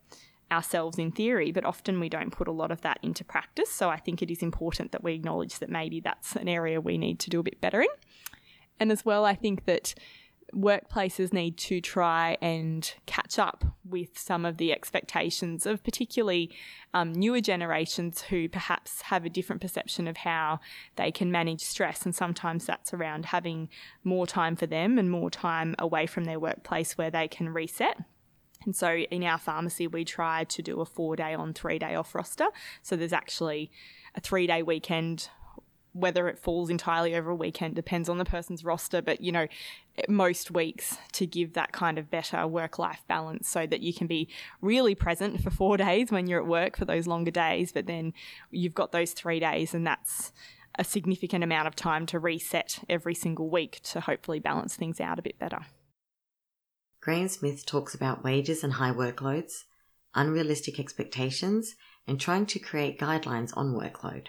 ourselves 0.50 0.98
in 0.98 1.10
theory, 1.10 1.50
but 1.52 1.64
often 1.64 1.98
we 1.98 2.08
don't 2.08 2.30
put 2.30 2.48
a 2.48 2.52
lot 2.52 2.70
of 2.70 2.80
that 2.82 2.98
into 3.02 3.24
practice. 3.24 3.70
So 3.70 3.88
I 3.88 3.96
think 3.96 4.22
it 4.22 4.30
is 4.30 4.42
important 4.42 4.92
that 4.92 5.02
we 5.02 5.14
acknowledge 5.14 5.58
that 5.58 5.70
maybe 5.70 6.00
that's 6.00 6.36
an 6.36 6.48
area 6.48 6.80
we 6.80 6.98
need 6.98 7.18
to 7.20 7.30
do 7.30 7.40
a 7.40 7.42
bit 7.42 7.60
better 7.60 7.82
in. 7.82 7.88
And 8.78 8.92
as 8.92 9.04
well, 9.04 9.24
I 9.24 9.34
think 9.34 9.64
that 9.64 9.94
workplaces 10.54 11.32
need 11.32 11.56
to 11.56 11.80
try 11.80 12.36
and 12.40 12.94
catch 13.06 13.38
up 13.38 13.64
with 13.84 14.16
some 14.18 14.44
of 14.44 14.58
the 14.58 14.72
expectations 14.72 15.66
of 15.66 15.82
particularly 15.82 16.54
um, 16.94 17.12
newer 17.12 17.40
generations 17.40 18.22
who 18.22 18.48
perhaps 18.48 19.02
have 19.02 19.24
a 19.24 19.30
different 19.30 19.60
perception 19.60 20.06
of 20.06 20.18
how 20.18 20.60
they 20.96 21.10
can 21.10 21.32
manage 21.32 21.62
stress. 21.62 22.04
And 22.04 22.14
sometimes 22.14 22.64
that's 22.64 22.94
around 22.94 23.26
having 23.26 23.68
more 24.04 24.26
time 24.26 24.56
for 24.56 24.66
them 24.66 24.98
and 24.98 25.10
more 25.10 25.30
time 25.30 25.74
away 25.78 26.06
from 26.06 26.24
their 26.24 26.38
workplace 26.38 26.96
where 26.96 27.10
they 27.10 27.28
can 27.28 27.48
reset. 27.48 27.98
And 28.66 28.76
so 28.76 28.92
in 28.92 29.24
our 29.24 29.38
pharmacy, 29.38 29.86
we 29.86 30.04
try 30.04 30.44
to 30.44 30.62
do 30.62 30.80
a 30.80 30.84
four 30.84 31.16
day 31.16 31.32
on, 31.32 31.54
three 31.54 31.78
day 31.78 31.94
off 31.94 32.14
roster. 32.14 32.48
So 32.82 32.96
there's 32.96 33.12
actually 33.12 33.70
a 34.14 34.20
three 34.20 34.46
day 34.46 34.62
weekend. 34.62 35.30
Whether 35.92 36.28
it 36.28 36.38
falls 36.38 36.68
entirely 36.68 37.14
over 37.14 37.30
a 37.30 37.34
weekend 37.34 37.74
depends 37.74 38.10
on 38.10 38.18
the 38.18 38.26
person's 38.26 38.62
roster, 38.62 39.00
but 39.00 39.22
you 39.22 39.32
know, 39.32 39.46
most 40.10 40.50
weeks 40.50 40.98
to 41.12 41.26
give 41.26 41.54
that 41.54 41.72
kind 41.72 41.96
of 41.96 42.10
better 42.10 42.46
work 42.46 42.78
life 42.78 43.02
balance 43.08 43.48
so 43.48 43.66
that 43.66 43.80
you 43.80 43.94
can 43.94 44.06
be 44.06 44.28
really 44.60 44.94
present 44.94 45.42
for 45.42 45.48
four 45.48 45.76
days 45.78 46.12
when 46.12 46.26
you're 46.26 46.40
at 46.40 46.46
work 46.46 46.76
for 46.76 46.84
those 46.84 47.06
longer 47.06 47.30
days, 47.30 47.72
but 47.72 47.86
then 47.86 48.12
you've 48.50 48.74
got 48.74 48.92
those 48.92 49.12
three 49.12 49.40
days, 49.40 49.72
and 49.72 49.86
that's 49.86 50.32
a 50.78 50.84
significant 50.84 51.42
amount 51.42 51.66
of 51.66 51.74
time 51.74 52.04
to 52.04 52.18
reset 52.18 52.80
every 52.90 53.14
single 53.14 53.48
week 53.48 53.80
to 53.82 54.00
hopefully 54.00 54.38
balance 54.38 54.76
things 54.76 55.00
out 55.00 55.18
a 55.18 55.22
bit 55.22 55.38
better. 55.38 55.64
Graham 57.06 57.28
Smith 57.28 57.64
talks 57.64 57.94
about 57.94 58.24
wages 58.24 58.64
and 58.64 58.72
high 58.72 58.90
workloads, 58.90 59.62
unrealistic 60.16 60.80
expectations, 60.80 61.76
and 62.04 62.18
trying 62.18 62.46
to 62.46 62.58
create 62.58 62.98
guidelines 62.98 63.56
on 63.56 63.74
workload. 63.74 64.26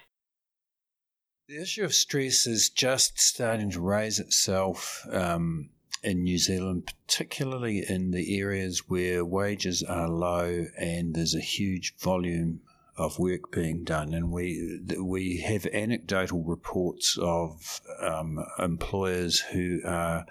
The 1.50 1.60
issue 1.60 1.84
of 1.84 1.96
stress 1.96 2.46
is 2.46 2.70
just 2.70 3.20
starting 3.20 3.72
to 3.72 3.82
raise 3.82 4.20
itself 4.20 5.08
um, 5.12 5.72
in 6.04 6.22
New 6.22 6.38
Zealand, 6.38 6.94
particularly 7.08 7.84
in 7.90 8.12
the 8.12 8.40
areas 8.40 8.84
where 8.88 9.26
wages 9.26 9.82
are 9.82 10.08
low 10.08 10.68
and 10.78 11.16
there's 11.16 11.34
a 11.34 11.40
huge 11.40 11.96
volume 11.98 12.62
of 12.96 13.18
work 13.18 13.52
being 13.52 13.86
done, 13.86 14.14
and 14.14 14.32
we 14.32 14.82
we 15.02 15.38
have 15.38 15.66
anecdotal 15.74 16.44
reports 16.44 17.18
of 17.20 17.82
um, 18.02 18.38
employers 18.60 19.40
who 19.40 19.82
are 19.84 20.28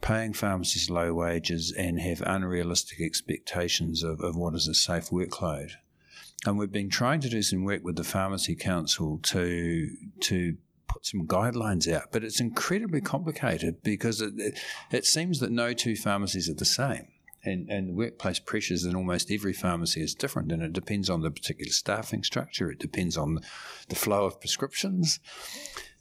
paying 0.00 0.32
pharmacists 0.32 0.90
low 0.90 1.12
wages 1.12 1.72
and 1.76 2.00
have 2.00 2.22
unrealistic 2.22 3.00
expectations 3.00 4.02
of, 4.02 4.20
of 4.20 4.36
what 4.36 4.54
is 4.54 4.68
a 4.68 4.74
safe 4.74 5.10
workload. 5.10 5.72
And 6.46 6.58
we've 6.58 6.72
been 6.72 6.88
trying 6.88 7.20
to 7.20 7.28
do 7.28 7.42
some 7.42 7.64
work 7.64 7.84
with 7.84 7.96
the 7.96 8.04
Pharmacy 8.04 8.56
Council 8.56 9.18
to 9.24 9.90
to 10.20 10.56
put 10.88 11.06
some 11.06 11.26
guidelines 11.26 11.90
out, 11.92 12.10
but 12.10 12.24
it's 12.24 12.40
incredibly 12.40 13.00
complicated 13.00 13.82
because 13.82 14.20
it, 14.20 14.32
it, 14.38 14.58
it 14.90 15.04
seems 15.04 15.38
that 15.40 15.52
no 15.52 15.72
two 15.72 15.94
pharmacies 15.94 16.48
are 16.48 16.54
the 16.54 16.64
same. 16.64 17.08
And, 17.42 17.70
and 17.70 17.96
workplace 17.96 18.38
pressures 18.38 18.84
in 18.84 18.94
almost 18.94 19.30
every 19.30 19.54
pharmacy 19.54 20.02
is 20.02 20.14
different, 20.14 20.52
and 20.52 20.62
it 20.62 20.74
depends 20.74 21.08
on 21.08 21.22
the 21.22 21.30
particular 21.30 21.72
staffing 21.72 22.22
structure. 22.22 22.70
It 22.70 22.78
depends 22.78 23.16
on 23.16 23.38
the 23.88 23.94
flow 23.94 24.26
of 24.26 24.40
prescriptions 24.40 25.20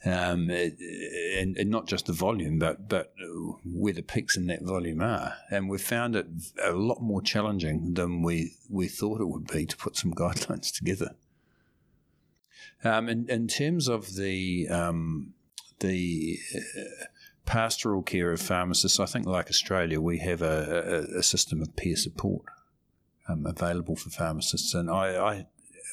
um, 0.06 0.50
and, 0.50 1.58
and, 1.58 1.70
not 1.70 1.86
just 1.86 2.06
the 2.06 2.14
volume, 2.14 2.58
but 2.58 2.88
but 2.88 3.14
where 3.66 3.94
the 3.94 4.02
peaks 4.02 4.38
in 4.38 4.48
that 4.48 4.62
volume 4.62 5.02
are. 5.02 5.34
And 5.52 5.70
we 5.70 5.78
found 5.78 6.16
it 6.16 6.28
a 6.64 6.72
lot 6.72 7.02
more 7.02 7.22
challenging 7.22 7.96
than 7.96 8.22
we 8.22 8.54
we 8.70 8.88
thought 8.88 9.20
it 9.20 9.28
would 9.28 9.48
be 9.48 9.66
to 9.66 9.76
put 9.76 9.98
some 9.98 10.14
guidelines 10.16 10.74
together. 10.74 11.16
Um, 12.84 13.10
in, 13.10 13.30
in 13.30 13.48
terms 13.48 13.90
of 13.90 14.16
the 14.16 14.70
um, 14.70 15.34
the 15.80 16.40
uh, 16.56 17.06
pastoral 17.46 18.02
care 18.02 18.32
of 18.32 18.42
pharmacists, 18.42 19.02
I 19.02 19.06
think 19.06 19.26
like 19.26 19.50
Australia, 19.50 20.00
we 20.00 20.20
have 20.20 20.42
a, 20.42 21.08
a, 21.14 21.20
a 21.20 21.24
system 21.24 21.62
of 21.62 21.76
peer 21.76 21.98
support 21.98 22.44
um, 23.28 23.46
available 23.46 23.98
for 23.98 24.10
pharmacists, 24.10 24.74
and 24.74 24.90
I, 24.90 25.18
I 25.18 25.46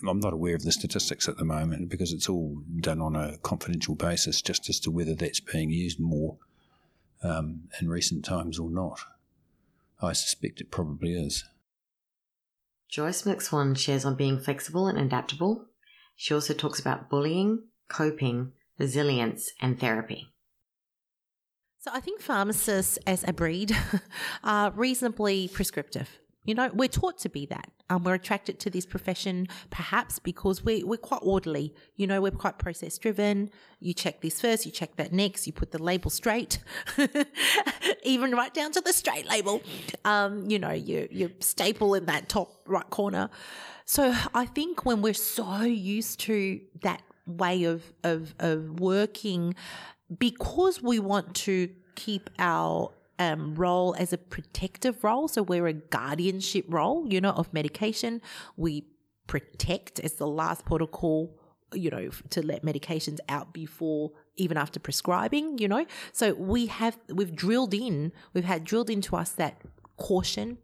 I'm 0.07 0.21
not 0.21 0.33
aware 0.33 0.55
of 0.55 0.63
the 0.63 0.73
statistics 0.73 1.29
at 1.29 1.39
the 1.39 1.45
moment 1.45 1.89
because 1.89 2.13
it's 2.13 2.29
all 2.29 2.61
done 2.81 3.01
on 3.01 3.17
a 3.17 3.39
confidential 3.39 3.95
basis, 3.95 4.43
just 4.43 4.69
as 4.69 4.79
to 4.81 4.91
whether 4.91 5.15
that's 5.15 5.41
being 5.41 5.71
used 5.71 5.99
more 5.99 6.37
um, 7.23 7.69
in 7.81 7.89
recent 7.89 8.25
times 8.25 8.59
or 8.59 8.71
not. 8.71 9.01
I 10.03 10.13
suspect 10.13 10.61
it 10.61 10.71
probably 10.71 11.15
is. 11.15 11.45
Joyce 12.89 13.23
McSwan 13.23 13.77
shares 13.77 14.05
on 14.05 14.17
being 14.17 14.39
flexible 14.39 14.87
and 14.87 14.99
adaptable. 14.99 15.67
She 16.15 16.35
also 16.35 16.55
talks 16.55 16.79
about 16.79 17.09
bullying, 17.09 17.65
coping, 17.89 18.53
resilience, 18.79 19.51
and 19.61 19.81
therapy. 19.81 20.29
So 21.79 21.91
I 21.93 22.01
think 22.01 22.21
pharmacists 22.21 22.99
as 23.07 23.25
a 23.27 23.33
breed 23.33 23.77
are 24.45 24.71
reasonably 24.73 25.49
prescriptive 25.49 26.09
You 26.47 26.55
know, 26.55 26.71
we're 26.73 26.89
taught 26.89 27.19
to 27.19 27.29
be 27.29 27.47
that. 27.47 27.71
Um, 27.91 28.05
we're 28.05 28.15
attracted 28.15 28.59
to 28.61 28.71
this 28.71 28.87
profession 28.87 29.47
perhaps 29.71 30.19
because 30.19 30.65
we, 30.65 30.83
we're 30.83 30.97
quite 30.97 31.21
orderly. 31.23 31.75
You 31.97 32.07
know, 32.07 32.21
we're 32.21 32.31
quite 32.33 32.59
process 32.59 32.99
driven. 32.99 33.51
You 33.81 33.95
check 33.95 34.21
this 34.21 34.41
first, 34.41 34.65
you 34.65 34.73
check 34.73 34.97
that 34.97 35.13
next, 35.13 35.47
you 35.47 35.53
put 35.53 35.71
the 35.71 35.83
label 35.83 36.11
straight, 36.11 36.59
even 38.03 38.33
right 38.33 38.53
down 38.53 38.73
to 38.73 38.81
the 38.81 38.93
straight 38.93 39.29
label. 39.29 39.63
Um, 40.05 40.49
you 40.49 40.59
know, 40.59 40.73
you, 40.73 41.09
you 41.11 41.33
staple 41.41 41.95
in 41.95 42.07
that 42.07 42.29
top 42.29 42.61
right 42.67 42.89
corner. 42.91 43.31
So 43.85 44.15
I 44.35 44.47
think 44.47 44.85
when 44.85 45.03
we're 45.03 45.15
so 45.15 45.61
used 45.63 46.21
to 46.21 46.61
that 46.83 47.03
way 47.27 47.65
of, 47.65 47.83
of, 48.03 48.35
of 48.39 48.81
working, 48.81 49.55
because 50.19 50.83
we 50.83 50.99
want 50.99 51.35
to 51.35 51.69
keep 51.95 52.31
our 52.39 52.93
um, 53.19 53.55
role 53.55 53.95
as 53.99 54.13
a 54.13 54.19
protective 54.19 55.03
role. 55.03 55.29
So 55.29 55.43
we're 55.43 55.67
a 55.67 55.73
guardianship 55.73 56.67
role, 56.69 57.07
you 57.09 57.21
know, 57.21 57.31
of 57.31 57.53
medication. 57.53 58.21
We 58.57 58.87
protect 59.27 60.01
as 60.01 60.15
the 60.15 60.27
last 60.27 60.65
protocol, 60.65 61.39
you 61.73 61.91
know, 61.91 62.11
to 62.31 62.45
let 62.45 62.63
medications 62.63 63.19
out 63.29 63.53
before 63.53 64.13
even 64.37 64.57
after 64.57 64.79
prescribing, 64.79 65.59
you 65.59 65.69
know. 65.69 65.87
So 66.13 66.35
we 66.35 66.67
have 66.67 66.99
we've 67.09 67.35
drilled 67.35 67.75
in, 67.75 68.13
we've 68.35 68.45
had 68.45 68.65
drilled 68.65 68.91
into 68.91 69.17
us 69.17 69.31
that 69.33 69.61
caution. 69.97 70.59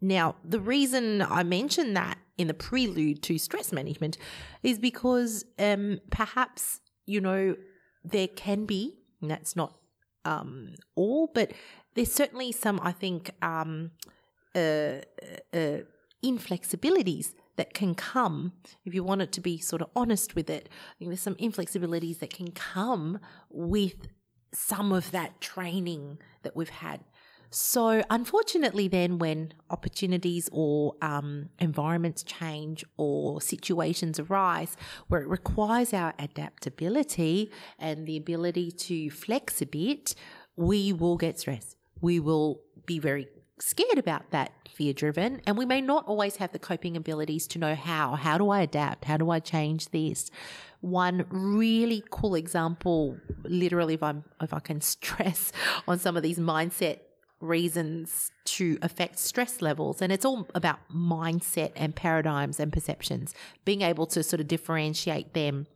Now, 0.00 0.36
the 0.44 0.60
reason 0.60 1.22
I 1.22 1.42
mention 1.42 1.94
that 1.94 2.18
in 2.36 2.46
the 2.48 2.54
prelude 2.54 3.22
to 3.22 3.38
stress 3.38 3.72
management 3.72 4.18
is 4.62 4.78
because 4.78 5.44
um, 5.58 6.00
perhaps, 6.10 6.80
you 7.06 7.20
know, 7.20 7.56
there 8.04 8.28
can 8.28 8.66
be, 8.66 8.98
and 9.22 9.30
that's 9.30 9.56
not 9.56 9.76
um, 10.24 10.74
all, 10.94 11.30
but 11.32 11.52
there's 11.94 12.12
certainly 12.12 12.52
some, 12.52 12.80
I 12.82 12.92
think, 12.92 13.30
um, 13.42 13.92
uh, 14.54 15.00
uh, 15.52 15.78
inflexibilities 16.24 17.32
that 17.56 17.74
can 17.74 17.94
come, 17.94 18.52
if 18.84 18.94
you 18.94 19.04
want 19.04 19.22
it 19.22 19.32
to 19.32 19.40
be 19.40 19.58
sort 19.58 19.82
of 19.82 19.88
honest 19.94 20.34
with 20.34 20.50
it, 20.50 20.68
I 20.72 20.94
think 20.98 21.10
there's 21.10 21.20
some 21.20 21.36
inflexibilities 21.36 22.18
that 22.18 22.32
can 22.32 22.50
come 22.50 23.20
with 23.50 24.08
some 24.52 24.92
of 24.92 25.10
that 25.12 25.40
training 25.40 26.18
that 26.42 26.56
we've 26.56 26.68
had. 26.68 27.00
So, 27.56 28.02
unfortunately, 28.10 28.88
then 28.88 29.20
when 29.20 29.54
opportunities 29.70 30.48
or 30.50 30.96
um, 31.00 31.50
environments 31.60 32.24
change 32.24 32.84
or 32.96 33.40
situations 33.40 34.18
arise 34.18 34.76
where 35.06 35.22
it 35.22 35.28
requires 35.28 35.94
our 35.94 36.14
adaptability 36.18 37.52
and 37.78 38.08
the 38.08 38.16
ability 38.16 38.72
to 38.72 39.08
flex 39.08 39.62
a 39.62 39.66
bit, 39.66 40.16
we 40.56 40.92
will 40.92 41.16
get 41.16 41.38
stressed. 41.38 41.76
We 42.00 42.18
will 42.18 42.60
be 42.86 42.98
very 42.98 43.28
scared 43.60 43.98
about 43.98 44.32
that, 44.32 44.50
fear 44.68 44.92
driven, 44.92 45.40
and 45.46 45.56
we 45.56 45.64
may 45.64 45.80
not 45.80 46.08
always 46.08 46.34
have 46.38 46.50
the 46.50 46.58
coping 46.58 46.96
abilities 46.96 47.46
to 47.46 47.60
know 47.60 47.76
how. 47.76 48.16
How 48.16 48.36
do 48.36 48.50
I 48.50 48.62
adapt? 48.62 49.04
How 49.04 49.16
do 49.16 49.30
I 49.30 49.38
change 49.38 49.90
this? 49.90 50.28
One 50.80 51.24
really 51.30 52.02
cool 52.10 52.34
example, 52.34 53.16
literally, 53.44 53.94
if 53.94 54.02
I'm 54.02 54.24
if 54.42 54.52
I 54.52 54.58
can 54.58 54.80
stress 54.94 55.52
on 55.86 56.00
some 56.00 56.16
of 56.16 56.24
these 56.24 56.40
mindset 56.40 56.98
reasons 57.44 58.32
to 58.44 58.78
affect 58.82 59.18
stress 59.18 59.62
levels. 59.62 60.02
And 60.02 60.12
it's 60.12 60.24
all 60.24 60.48
about 60.54 60.78
mindset 60.92 61.72
and 61.76 61.94
paradigms 61.94 62.58
and 62.58 62.72
perceptions, 62.72 63.34
being 63.64 63.82
able 63.82 64.06
to 64.06 64.22
sort 64.22 64.40
of 64.40 64.48
differentiate 64.48 65.34
them. 65.34 65.66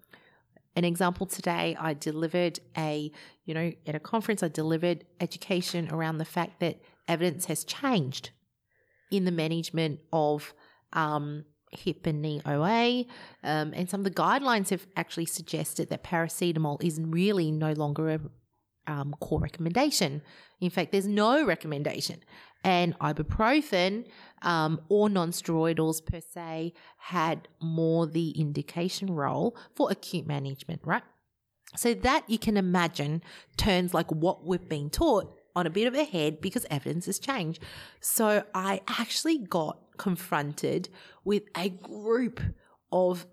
An 0.75 0.85
example 0.85 1.27
today, 1.27 1.77
I 1.79 1.95
delivered 1.95 2.61
a, 2.77 3.11
you 3.45 3.55
know, 3.55 3.73
at 3.87 3.95
a 3.95 4.01
conference, 4.01 4.43
I 4.43 4.49
delivered 4.49 5.05
education 5.21 5.89
around 5.91 6.19
the 6.19 6.25
fact 6.25 6.61
that 6.61 6.81
evidence 7.09 7.47
has 7.47 7.65
changed 7.65 8.31
in 9.11 9.25
the 9.25 9.33
management 9.33 10.01
of 10.13 10.55
um, 10.93 11.45
hip 11.73 12.07
and 12.07 12.23
knee 12.23 12.41
OA. 12.47 13.05
Um, 13.43 13.73
and 13.75 13.89
some 13.89 14.01
of 14.01 14.05
the 14.05 14.11
guidelines 14.11 14.71
have 14.71 14.87
actually 14.97 15.27
suggested 15.27 15.89
that 15.91 16.05
paracetamol 16.05 16.83
is 16.83 17.01
really 17.01 17.51
no 17.51 17.73
longer 17.73 18.11
a 18.11 18.21
um, 18.89 19.15
core 19.21 19.39
recommendation. 19.39 20.23
In 20.61 20.71
fact, 20.71 20.91
there's 20.91 21.07
no 21.07 21.45
recommendation. 21.45 22.21
And 22.65 22.99
ibuprofen 22.99 24.07
um, 24.43 24.81
or 24.89 25.09
non-steroidals 25.09 26.05
per 26.05 26.21
se 26.21 26.73
had 26.97 27.47
more 27.61 28.07
the 28.07 28.31
indication 28.31 29.15
role 29.15 29.57
for 29.77 29.93
acute 29.93 30.27
management, 30.27 30.81
right? 30.85 31.05
So 31.77 31.95
that 31.95 32.25
you 32.27 32.39
can 32.39 32.57
imagine 32.57 33.23
turns 33.57 33.95
like 33.95 34.11
what 34.11 34.45
we've 34.45 34.69
been 34.69 34.91
taught 34.91 35.33
on 35.55 35.67
a 35.67 35.71
bit 35.71 35.87
of 35.87 35.95
a 35.95 36.05
head 36.05 36.41
because 36.41 36.67
evidence 36.71 37.07
has 37.07 37.19
changed. 37.19 37.63
So 38.01 38.43
I 38.55 38.81
actually 38.89 39.39
got 39.39 39.79
confronted 39.99 40.89
with 41.25 41.43
a 41.57 41.69
group 41.69 42.41
of 42.91 43.27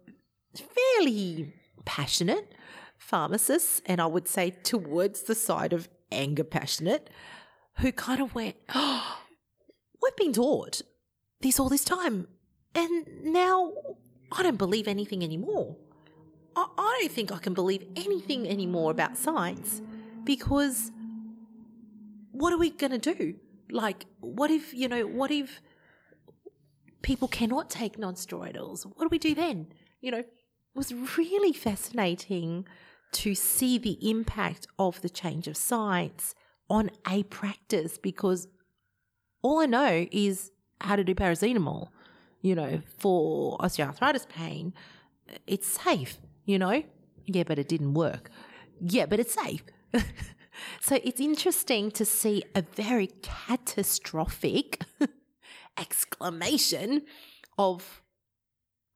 fairly 0.53 1.53
passionate 1.85 2.53
pharmacists, 2.97 3.81
and 3.86 4.01
I 4.01 4.05
would 4.05 4.27
say 4.27 4.51
towards 4.63 5.23
the 5.23 5.36
side 5.36 5.73
of 5.73 5.89
anger 6.12 6.43
passionate, 6.43 7.10
who 7.79 7.91
kind 7.91 8.21
of 8.21 8.34
went, 8.36 8.55
oh, 8.73 9.19
We've 10.05 10.15
been 10.17 10.34
taught 10.34 10.84
this 11.41 11.60
all 11.60 11.67
this 11.67 11.84
time, 11.84 12.27
and 12.75 13.08
now 13.23 13.73
I 14.31 14.43
don't 14.43 14.58
believe 14.58 14.88
anything 14.88 15.23
anymore. 15.23 15.77
I, 16.55 16.67
I 16.77 16.97
don't 17.01 17.12
think 17.12 17.31
I 17.31 17.39
can 17.39 17.55
believe 17.55 17.84
anything 17.95 18.47
anymore 18.47 18.91
about 18.91 19.17
science 19.17 19.81
because 20.23 20.91
what 22.31 22.53
are 22.53 22.58
we 22.60 22.69
going 22.69 22.99
to 22.99 23.13
do? 23.13 23.34
Like, 23.71 24.05
what 24.19 24.51
if, 24.51 24.75
you 24.75 24.88
know, 24.88 25.08
what 25.08 25.31
if 25.31 25.60
people 27.01 27.27
cannot 27.27 27.71
take 27.71 27.97
non 27.97 28.13
steroidals? 28.13 28.86
What 28.86 29.05
do 29.05 29.08
we 29.10 29.17
do 29.17 29.34
then? 29.34 29.67
You 30.01 30.12
know, 30.12 30.23
was 30.75 30.93
really 31.17 31.53
fascinating 31.53 32.65
to 33.13 33.33
see 33.33 33.77
the 33.77 33.97
impact 34.09 34.67
of 34.77 35.01
the 35.01 35.09
change 35.09 35.47
of 35.47 35.55
science 35.55 36.35
on 36.69 36.89
a 37.07 37.23
practice 37.23 37.97
because 37.97 38.47
all 39.41 39.59
I 39.59 39.67
know 39.67 40.07
is 40.11 40.51
how 40.81 40.95
to 40.95 41.03
do 41.03 41.15
paracetamol, 41.15 41.89
you 42.41 42.55
know, 42.55 42.81
for 42.97 43.57
osteoarthritis 43.59 44.27
pain. 44.27 44.73
It's 45.47 45.67
safe, 45.67 46.17
you 46.45 46.59
know? 46.59 46.83
Yeah, 47.25 47.43
but 47.43 47.57
it 47.57 47.69
didn't 47.69 47.93
work. 47.93 48.29
Yeah, 48.81 49.05
but 49.05 49.19
it's 49.19 49.33
safe. 49.33 49.63
so 50.81 50.99
it's 51.03 51.21
interesting 51.21 51.91
to 51.91 52.05
see 52.05 52.43
a 52.53 52.61
very 52.61 53.07
catastrophic 53.21 54.81
exclamation 55.77 57.03
of 57.57 58.01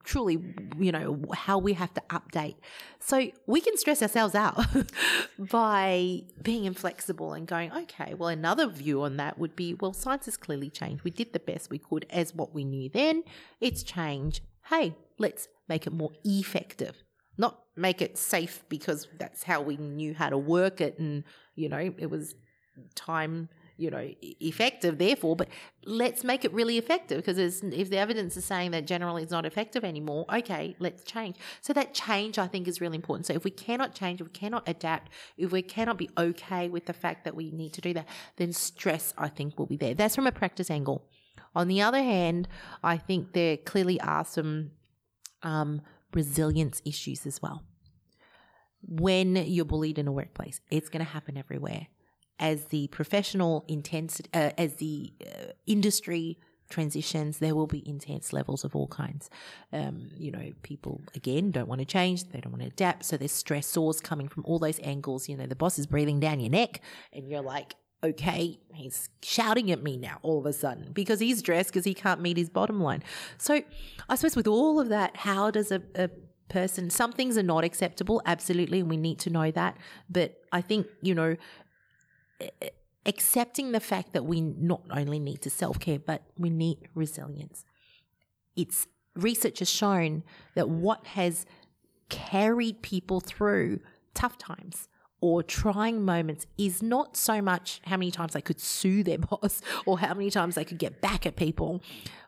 truly, 0.03 0.39
you 0.77 0.91
know, 0.91 1.19
how 1.33 1.57
we 1.57 1.73
have 1.73 1.93
to 1.93 2.01
update. 2.09 2.55
So 2.99 3.31
we 3.45 3.61
can 3.61 3.77
stress 3.77 4.01
ourselves 4.01 4.35
out 4.35 4.65
by 5.39 6.23
being 6.41 6.65
inflexible 6.65 7.33
and 7.33 7.47
going, 7.47 7.71
okay, 7.71 8.13
well, 8.13 8.29
another 8.29 8.67
view 8.67 9.03
on 9.03 9.17
that 9.17 9.37
would 9.37 9.55
be, 9.55 9.73
well, 9.73 9.93
science 9.93 10.25
has 10.25 10.37
clearly 10.37 10.69
changed. 10.69 11.03
We 11.03 11.11
did 11.11 11.33
the 11.33 11.39
best 11.39 11.69
we 11.69 11.79
could 11.79 12.05
as 12.09 12.33
what 12.33 12.53
we 12.53 12.63
knew 12.63 12.89
then. 12.89 13.23
It's 13.59 13.83
changed. 13.83 14.41
Hey, 14.69 14.95
let's 15.17 15.47
make 15.67 15.85
it 15.85 15.93
more 15.93 16.11
effective. 16.23 17.03
Not 17.37 17.59
make 17.75 18.01
it 18.01 18.17
safe 18.17 18.63
because 18.69 19.07
that's 19.17 19.43
how 19.43 19.61
we 19.61 19.77
knew 19.77 20.13
how 20.13 20.29
to 20.29 20.37
work 20.37 20.81
it 20.81 20.99
and, 20.99 21.23
you 21.55 21.69
know, 21.69 21.77
it 21.77 22.09
was 22.09 22.35
time 22.95 23.49
you 23.79 23.89
know 23.89 24.11
effective 24.21 24.97
therefore 24.97 25.35
but 25.37 25.47
let's 25.85 26.23
make 26.25 26.43
it 26.43 26.53
really 26.53 26.77
effective 26.77 27.17
because 27.17 27.37
if 27.63 27.89
the 27.89 27.97
evidence 27.97 28.35
is 28.35 28.43
saying 28.43 28.71
that 28.71 28.85
generally 28.85 29.23
it's 29.23 29.31
not 29.31 29.45
effective 29.45 29.85
anymore 29.85 30.25
okay 30.33 30.75
let's 30.79 31.03
change. 31.03 31.37
So 31.61 31.71
that 31.73 31.93
change 31.93 32.37
i 32.37 32.47
think 32.47 32.67
is 32.67 32.81
really 32.81 32.97
important. 32.97 33.25
So 33.25 33.33
if 33.33 33.43
we 33.43 33.51
cannot 33.51 33.95
change 33.95 34.19
if 34.19 34.27
we 34.27 34.33
cannot 34.33 34.67
adapt 34.67 35.11
if 35.37 35.51
we 35.51 35.61
cannot 35.61 35.97
be 35.97 36.09
okay 36.17 36.67
with 36.67 36.85
the 36.85 36.93
fact 36.93 37.23
that 37.23 37.35
we 37.35 37.51
need 37.51 37.73
to 37.73 37.81
do 37.81 37.93
that 37.93 38.07
then 38.35 38.51
stress 38.51 39.13
i 39.17 39.29
think 39.29 39.57
will 39.57 39.65
be 39.65 39.77
there. 39.77 39.93
That's 39.93 40.15
from 40.15 40.27
a 40.27 40.31
practice 40.31 40.69
angle. 40.69 41.05
On 41.55 41.67
the 41.69 41.81
other 41.81 42.03
hand 42.03 42.49
i 42.83 42.97
think 42.97 43.31
there 43.33 43.55
clearly 43.57 43.99
are 44.01 44.25
some 44.25 44.71
um, 45.41 45.81
resilience 46.13 46.81
issues 46.83 47.25
as 47.25 47.41
well. 47.41 47.63
When 48.81 49.35
you're 49.35 49.65
bullied 49.65 49.97
in 49.97 50.07
a 50.07 50.11
workplace 50.11 50.59
it's 50.69 50.89
going 50.89 51.05
to 51.05 51.11
happen 51.11 51.37
everywhere 51.37 51.87
as 52.39 52.65
the 52.65 52.87
professional 52.87 53.65
intensity, 53.67 54.29
uh, 54.33 54.51
as 54.57 54.75
the 54.75 55.13
uh, 55.21 55.51
industry 55.65 56.37
transitions, 56.69 57.39
there 57.39 57.55
will 57.55 57.67
be 57.67 57.87
intense 57.87 58.31
levels 58.31 58.63
of 58.63 58.75
all 58.75 58.87
kinds. 58.87 59.29
Um, 59.73 60.09
you 60.15 60.31
know, 60.31 60.51
people 60.61 61.01
again 61.15 61.51
don't 61.51 61.67
want 61.67 61.79
to 61.79 61.85
change, 61.85 62.29
they 62.29 62.39
don't 62.39 62.51
want 62.51 62.61
to 62.61 62.69
adapt, 62.69 63.05
so 63.05 63.17
there's 63.17 63.31
stressors 63.31 64.01
coming 64.01 64.27
from 64.27 64.43
all 64.45 64.59
those 64.59 64.79
angles. 64.81 65.27
You 65.27 65.37
know, 65.37 65.47
the 65.47 65.55
boss 65.55 65.79
is 65.79 65.87
breathing 65.87 66.19
down 66.19 66.39
your 66.39 66.51
neck, 66.51 66.81
and 67.11 67.27
you're 67.29 67.41
like, 67.41 67.75
okay, 68.03 68.59
he's 68.73 69.09
shouting 69.21 69.71
at 69.71 69.83
me 69.83 69.97
now 69.97 70.19
all 70.21 70.39
of 70.39 70.45
a 70.45 70.53
sudden 70.53 70.93
because 70.93 71.19
he's 71.19 71.41
dressed 71.41 71.69
because 71.69 71.83
he 71.83 71.93
can't 71.93 72.21
meet 72.21 72.37
his 72.37 72.49
bottom 72.49 72.79
line. 72.79 73.03
So, 73.37 73.61
I 74.07 74.15
suppose 74.15 74.35
with 74.35 74.47
all 74.47 74.79
of 74.79 74.89
that, 74.89 75.17
how 75.17 75.51
does 75.51 75.71
a, 75.71 75.81
a 75.95 76.09
person, 76.49 76.89
some 76.89 77.11
things 77.11 77.37
are 77.37 77.43
not 77.43 77.63
acceptable, 77.63 78.21
absolutely, 78.25 78.79
and 78.79 78.89
we 78.89 78.97
need 78.97 79.19
to 79.19 79.29
know 79.29 79.51
that. 79.51 79.77
But 80.09 80.41
I 80.51 80.61
think, 80.61 80.87
you 81.01 81.15
know, 81.15 81.35
accepting 83.05 83.71
the 83.71 83.79
fact 83.79 84.13
that 84.13 84.25
we 84.25 84.41
not 84.41 84.81
only 84.91 85.19
need 85.19 85.41
to 85.41 85.49
self 85.49 85.79
care, 85.79 85.99
but 85.99 86.23
we 86.37 86.49
need 86.49 86.89
resilience. 86.93 87.65
It's 88.55 88.87
research 89.15 89.59
has 89.59 89.69
shown 89.69 90.23
that 90.55 90.69
what 90.69 91.07
has 91.07 91.45
carried 92.09 92.81
people 92.81 93.19
through 93.19 93.79
tough 94.13 94.37
times 94.37 94.87
or 95.21 95.43
trying 95.43 96.03
moments 96.03 96.47
is 96.57 96.81
not 96.81 97.17
so 97.17 97.41
much 97.41 97.81
how 97.85 97.97
many 97.97 98.11
times 98.11 98.33
they 98.33 98.41
could 98.41 98.59
sue 98.59 99.03
their 99.03 99.17
boss 99.29 99.61
or 99.85 99.99
how 99.99 100.13
many 100.13 100.29
times 100.29 100.55
they 100.55 100.65
could 100.65 100.79
get 100.79 101.01
back 101.01 101.25
at 101.25 101.35
people, 101.35 101.81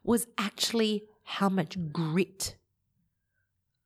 was 0.03 0.27
actually 0.37 1.03
how 1.23 1.49
much 1.49 1.77
grit 1.91 2.55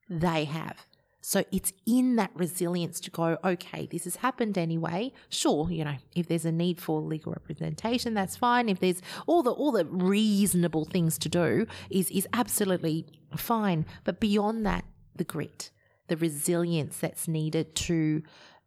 they 0.09 0.45
have. 0.45 0.85
So 1.27 1.43
it's 1.51 1.73
in 1.87 2.17
that 2.17 2.29
resilience 2.35 2.99
to 2.99 3.09
go, 3.09 3.39
okay, 3.43 3.87
this 3.87 4.03
has 4.03 4.17
happened 4.17 4.59
anyway. 4.59 5.11
Sure, 5.29 5.71
you 5.71 5.83
know, 5.83 5.95
if 6.15 6.27
there's 6.27 6.45
a 6.45 6.51
need 6.51 6.79
for 6.79 7.01
legal 7.01 7.31
representation, 7.31 8.13
that's 8.13 8.37
fine. 8.37 8.69
If 8.69 8.79
there's 8.79 9.01
all 9.25 9.41
the 9.41 9.49
all 9.49 9.71
the 9.71 9.85
reasonable 9.85 10.85
things 10.85 11.17
to 11.17 11.27
do 11.27 11.65
is 11.89 12.11
is 12.11 12.27
absolutely 12.33 13.07
fine. 13.35 13.87
But 14.03 14.19
beyond 14.19 14.67
that, 14.67 14.85
the 15.15 15.23
grit, 15.23 15.71
the 16.09 16.15
resilience 16.15 16.99
that's 16.99 17.27
needed 17.27 17.73
to 17.87 18.21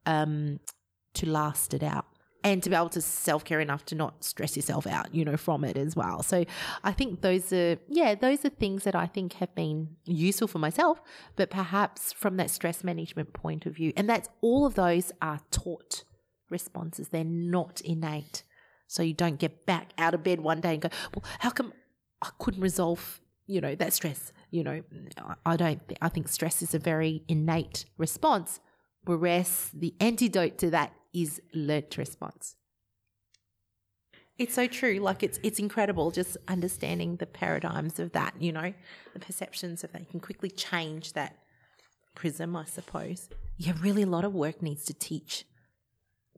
um 0.04 0.58
to 1.14 1.30
last 1.30 1.74
it 1.74 1.84
out 1.84 2.06
and 2.44 2.62
to 2.62 2.70
be 2.70 2.76
able 2.76 2.88
to 2.90 3.00
self 3.00 3.44
care 3.44 3.60
enough 3.60 3.84
to 3.86 3.94
not 3.94 4.24
stress 4.24 4.56
yourself 4.56 4.86
out, 4.86 5.14
you 5.14 5.24
know, 5.24 5.36
from 5.36 5.64
it 5.64 5.76
as 5.76 5.96
well. 5.96 6.22
So 6.22 6.44
I 6.84 6.92
think 6.92 7.20
those 7.20 7.52
are, 7.52 7.78
yeah, 7.88 8.14
those 8.14 8.44
are 8.44 8.50
things 8.50 8.84
that 8.84 8.94
I 8.94 9.06
think 9.06 9.34
have 9.34 9.54
been 9.54 9.96
useful 10.04 10.48
for 10.48 10.58
myself, 10.58 11.00
but 11.36 11.50
perhaps 11.50 12.12
from 12.12 12.36
that 12.36 12.50
stress 12.50 12.84
management 12.84 13.32
point 13.32 13.66
of 13.66 13.74
view. 13.74 13.92
And 13.96 14.08
that's 14.08 14.28
all 14.40 14.66
of 14.66 14.74
those 14.74 15.12
are 15.20 15.40
taught 15.50 16.04
responses, 16.50 17.08
they're 17.08 17.24
not 17.24 17.80
innate. 17.82 18.42
So 18.86 19.02
you 19.02 19.12
don't 19.12 19.38
get 19.38 19.66
back 19.66 19.92
out 19.98 20.14
of 20.14 20.22
bed 20.22 20.40
one 20.40 20.60
day 20.60 20.74
and 20.74 20.82
go, 20.82 20.88
well, 21.14 21.24
how 21.40 21.50
come 21.50 21.74
I 22.22 22.30
couldn't 22.38 22.62
resolve, 22.62 23.20
you 23.46 23.60
know, 23.60 23.74
that 23.74 23.92
stress? 23.92 24.32
You 24.50 24.64
know, 24.64 24.82
I 25.44 25.56
don't, 25.56 25.80
I 26.00 26.08
think 26.08 26.28
stress 26.28 26.62
is 26.62 26.74
a 26.74 26.78
very 26.78 27.22
innate 27.28 27.84
response. 27.98 28.60
Whereas 29.04 29.70
the 29.74 29.94
antidote 30.00 30.58
to 30.58 30.70
that 30.70 30.92
is 31.12 31.40
learnt 31.54 31.96
response. 31.96 32.56
It's 34.38 34.54
so 34.54 34.68
true. 34.68 34.98
Like 34.98 35.22
it's 35.22 35.40
it's 35.42 35.58
incredible 35.58 36.10
just 36.12 36.36
understanding 36.46 37.16
the 37.16 37.26
paradigms 37.26 37.98
of 37.98 38.12
that, 38.12 38.34
you 38.40 38.52
know, 38.52 38.72
the 39.12 39.18
perceptions 39.18 39.82
of 39.82 39.92
that. 39.92 40.00
You 40.00 40.06
can 40.06 40.20
quickly 40.20 40.50
change 40.50 41.14
that 41.14 41.36
prism, 42.14 42.54
I 42.54 42.64
suppose. 42.64 43.28
Yeah, 43.56 43.72
really 43.80 44.02
a 44.02 44.06
lot 44.06 44.24
of 44.24 44.34
work 44.34 44.62
needs 44.62 44.84
to 44.86 44.94
teach 44.94 45.44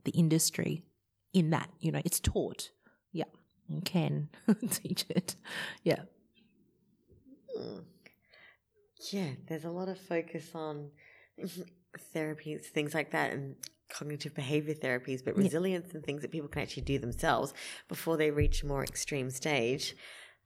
the 0.04 0.12
industry 0.12 0.82
in 1.32 1.50
that, 1.50 1.68
you 1.80 1.92
know, 1.92 2.00
it's 2.04 2.20
taught. 2.20 2.70
Yeah. 3.12 3.24
You 3.68 3.82
can 3.82 4.28
teach 4.70 5.04
it. 5.08 5.36
Yeah. 5.84 6.02
Yeah, 9.10 9.30
there's 9.46 9.64
a 9.64 9.70
lot 9.70 9.88
of 9.88 9.98
focus 9.98 10.50
on 10.54 10.90
therapies, 12.14 12.64
things 12.66 12.94
like 12.94 13.10
that, 13.12 13.32
and 13.32 13.56
cognitive 13.90 14.34
behavior 14.34 14.74
therapies, 14.74 15.24
but 15.24 15.36
resilience 15.36 15.92
and 15.94 16.04
things 16.04 16.22
that 16.22 16.30
people 16.30 16.48
can 16.48 16.62
actually 16.62 16.82
do 16.82 16.98
themselves 16.98 17.52
before 17.88 18.16
they 18.16 18.30
reach 18.30 18.62
a 18.62 18.66
more 18.66 18.82
extreme 18.82 19.30
stage, 19.30 19.96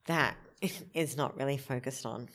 that 0.07 0.37
is 0.95 1.17
not 1.17 1.37
really 1.37 1.59
focused 1.59 2.07
on. 2.07 2.29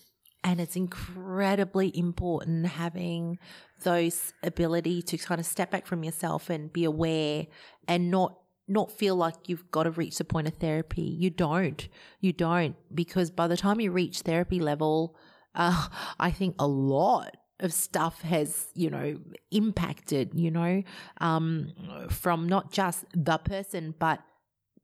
And 0.44 0.62
it's 0.62 0.78
incredibly 0.78 1.96
important 1.98 2.66
having 2.66 3.40
those 3.84 4.34
ability 4.42 5.02
to 5.02 5.18
kind 5.18 5.40
of 5.40 5.46
step 5.46 5.70
back 5.70 5.86
from 5.86 6.04
yourself 6.04 6.50
and 6.50 6.72
be 6.72 6.86
aware 6.86 7.48
and 7.88 8.10
not 8.10 8.38
not 8.70 8.92
feel 8.92 9.16
like 9.16 9.34
you've 9.48 9.70
got 9.72 9.84
to 9.84 9.92
reach 9.92 10.20
the 10.20 10.24
point 10.24 10.48
of 10.48 10.54
therapy. 10.54 11.02
You 11.02 11.32
don't. 11.32 11.90
You 12.22 12.32
don't 12.32 12.76
because 12.94 13.32
by 13.32 13.48
the 13.48 13.58
time 13.58 13.82
you 13.82 13.92
reach 13.92 14.20
therapy 14.20 14.60
level, 14.60 15.18
uh, 15.56 15.88
I 16.20 16.32
think 16.32 16.56
a 16.60 16.68
lot 16.68 17.36
of 17.60 17.74
stuff 17.74 18.22
has, 18.22 18.68
you 18.74 18.90
know, 18.90 19.18
impacted, 19.52 20.32
you 20.34 20.52
know, 20.52 20.84
um, 21.20 21.74
from 22.10 22.48
not 22.48 22.72
just 22.72 23.06
the 23.14 23.38
person, 23.38 23.94
but 24.00 24.22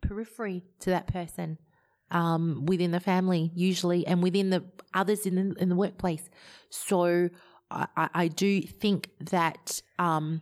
periphery 0.02 0.64
to 0.80 0.90
that 0.90 1.08
person 1.08 1.58
um, 2.12 2.66
within 2.66 2.92
the 2.92 3.00
family, 3.00 3.52
usually, 3.56 4.06
and 4.06 4.22
within 4.22 4.50
the 4.50 4.64
others 4.94 5.26
in 5.26 5.36
the, 5.36 5.56
in 5.62 5.70
the 5.70 5.76
workplace. 5.76 6.30
So 6.70 7.30
I, 7.72 7.88
I 8.14 8.28
do 8.28 8.62
think 8.62 9.10
that 9.32 9.82
um, 9.98 10.42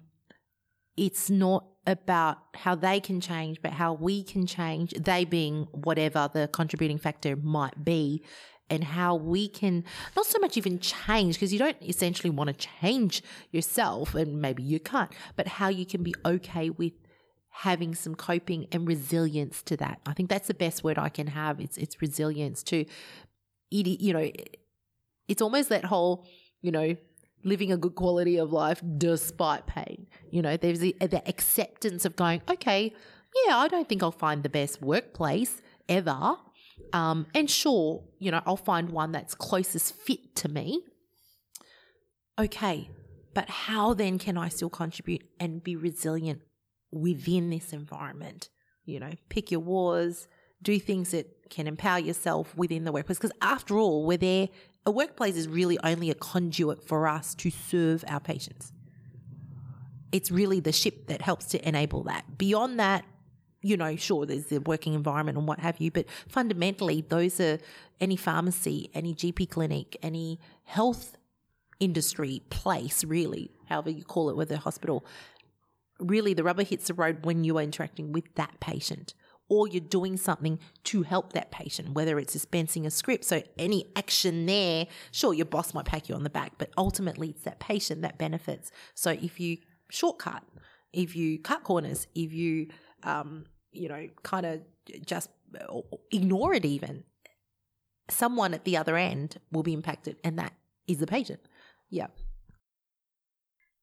it's 0.98 1.30
not 1.30 1.66
about 1.86 2.38
how 2.56 2.76
they 2.76 3.00
can 3.00 3.20
change, 3.20 3.62
but 3.62 3.72
how 3.72 3.94
we 3.94 4.24
can 4.24 4.46
change, 4.46 4.92
they 4.92 5.26
being 5.26 5.68
whatever 5.72 6.30
the 6.34 6.48
contributing 6.48 6.98
factor 6.98 7.36
might 7.36 7.84
be, 7.84 8.24
and 8.74 8.84
how 8.84 9.16
we 9.16 9.48
can 9.48 9.84
not 10.16 10.26
so 10.26 10.40
much 10.40 10.58
even 10.58 10.80
change 10.80 11.36
because 11.36 11.54
you 11.54 11.60
don't 11.60 11.82
essentially 11.82 12.30
want 12.30 12.48
to 12.48 12.68
change 12.82 13.24
yourself 13.52 14.16
and 14.16 14.42
maybe 14.42 14.64
you 14.64 14.80
can't, 14.80 15.12
but 15.36 15.48
how 15.48 15.70
you 15.70 15.86
can 15.86 16.02
be 16.04 16.14
okay 16.26 16.70
with 16.70 16.94
having 17.50 17.94
some 17.94 18.16
coping 18.16 18.68
and 18.72 18.88
resilience 18.88 19.62
to 19.62 19.78
that. 19.78 20.02
I 20.08 20.14
think 20.14 20.30
that's 20.30 20.48
the 20.48 20.56
best 20.56 20.84
word 20.84 20.98
I 20.98 21.10
can 21.10 21.28
have. 21.28 21.60
It's 21.60 21.78
it's 21.78 22.02
resilience 22.02 22.64
to 22.64 22.86
it, 23.72 23.88
you 24.02 24.14
know 24.14 24.30
it's 25.28 25.42
almost 25.42 25.70
that 25.70 25.86
whole, 25.86 26.26
you 26.62 26.72
know, 26.72 26.96
living 27.44 27.72
a 27.72 27.78
good 27.78 27.96
quality 27.96 28.38
of 28.38 28.52
life 28.52 28.82
despite 28.98 29.68
pain. 29.68 30.08
You 30.30 30.42
know, 30.42 30.58
there's 30.58 30.80
the, 30.80 30.96
the 31.00 31.28
acceptance 31.28 32.06
of 32.06 32.16
going, 32.16 32.42
okay, 32.50 32.94
yeah, 33.46 33.58
I 33.58 33.68
don't 33.68 33.88
think 33.88 34.04
I'll 34.04 34.12
find 34.12 34.44
the 34.44 34.50
best 34.50 34.82
workplace 34.82 35.62
ever, 35.90 36.36
um, 36.92 37.28
and 37.34 37.50
sure, 37.50 38.04
you 38.20 38.32
know, 38.32 38.42
I'll 38.46 38.58
find 38.58 38.90
one 38.90 39.12
that's 39.12 39.34
closest 39.34 39.96
fit 39.96 40.36
to 40.38 40.50
me. 40.50 40.82
Okay, 42.40 42.90
but 43.34 43.50
how 43.50 43.94
then 43.94 44.20
can 44.20 44.38
I 44.38 44.50
still 44.50 44.70
contribute 44.70 45.24
and 45.40 45.64
be 45.64 45.76
resilient 45.76 46.42
within 46.92 47.50
this 47.50 47.74
environment? 47.74 48.50
You 48.86 49.00
know, 49.00 49.12
pick 49.30 49.52
your 49.52 49.62
wars, 49.62 50.28
do 50.62 50.80
things 50.80 51.12
that 51.12 51.50
can 51.50 51.68
empower 51.68 52.00
yourself 52.00 52.56
within 52.58 52.84
the 52.84 52.92
workplace. 52.92 53.18
Because 53.18 53.36
after 53.42 53.78
all, 53.78 54.06
we're 54.06 54.18
there, 54.18 54.50
a 54.86 54.92
workplace 54.92 55.36
is 55.36 55.48
really 55.48 55.78
only 55.84 56.10
a 56.10 56.16
conduit 56.16 56.84
for 56.84 57.08
us 57.08 57.36
to 57.36 57.50
serve 57.50 58.04
our 58.08 58.20
patients. 58.20 58.72
It's 60.12 60.30
really 60.30 60.60
the 60.60 60.72
ship 60.72 61.08
that 61.08 61.22
helps 61.22 61.46
to 61.48 61.68
enable 61.68 62.04
that. 62.04 62.38
Beyond 62.38 62.80
that, 62.80 63.06
you 63.64 63.78
know, 63.78 63.96
sure, 63.96 64.26
there's 64.26 64.48
the 64.48 64.60
working 64.60 64.94
environment 64.94 65.38
and 65.38 65.48
what 65.48 65.60
have 65.60 65.80
you, 65.80 65.90
but 65.90 66.06
fundamentally, 66.28 67.04
those 67.08 67.40
are 67.40 67.58
any 68.00 68.18
pharmacy, 68.18 68.92
any 68.94 69.16
GP 69.16 69.50
clinic, 69.50 69.98
any 70.04 70.40
health 70.66 71.18
industry 71.80 72.42
place, 72.50 73.04
really, 73.04 73.52
however 73.70 73.90
you 73.90 74.04
call 74.04 74.30
it, 74.30 74.36
whether 74.36 74.58
hospital, 74.58 75.06
really 76.00 76.34
the 76.34 76.44
rubber 76.44 76.64
hits 76.64 76.88
the 76.88 76.94
road 76.94 77.26
when 77.26 77.44
you 77.44 77.58
are 77.58 77.64
interacting 77.64 78.12
with 78.12 78.26
that 78.36 78.60
patient 78.60 79.14
or 79.50 79.68
you're 79.68 79.82
doing 79.82 80.18
something 80.18 80.60
to 80.84 81.04
help 81.04 81.34
that 81.34 81.52
patient, 81.52 81.94
whether 81.94 82.20
it's 82.20 82.34
dispensing 82.34 82.86
a 82.86 82.92
script. 82.92 83.24
So 83.24 83.44
any 83.58 83.86
action 83.96 84.46
there, 84.46 84.88
sure, 85.12 85.34
your 85.34 85.46
boss 85.46 85.74
might 85.74 85.86
pat 85.86 86.10
you 86.10 86.16
on 86.16 86.24
the 86.24 86.30
back, 86.30 86.54
but 86.58 86.70
ultimately 86.78 87.30
it's 87.30 87.44
that 87.44 87.60
patient 87.60 88.02
that 88.02 88.18
benefits. 88.18 88.72
So 88.94 89.12
if 89.12 89.40
you 89.40 89.58
shortcut, 89.90 90.44
if 90.92 91.16
you 91.16 91.40
cut 91.40 91.64
corners, 91.64 92.08
if 92.16 92.34
you 92.34 92.68
um, 93.04 93.46
you 93.74 93.90
know, 93.90 94.08
kind 94.24 94.46
of 94.46 94.62
just 95.06 95.30
ignore 96.12 96.54
it 96.54 96.66
even, 96.66 97.04
someone 98.10 98.54
at 98.54 98.66
the 98.66 98.78
other 98.78 98.98
end 98.98 99.40
will 99.52 99.64
be 99.64 99.74
impacted, 99.74 100.18
and 100.24 100.38
that 100.40 100.54
is 100.88 101.00
the 101.00 101.08
patient. 101.08 101.42
Yeah. 101.90 102.08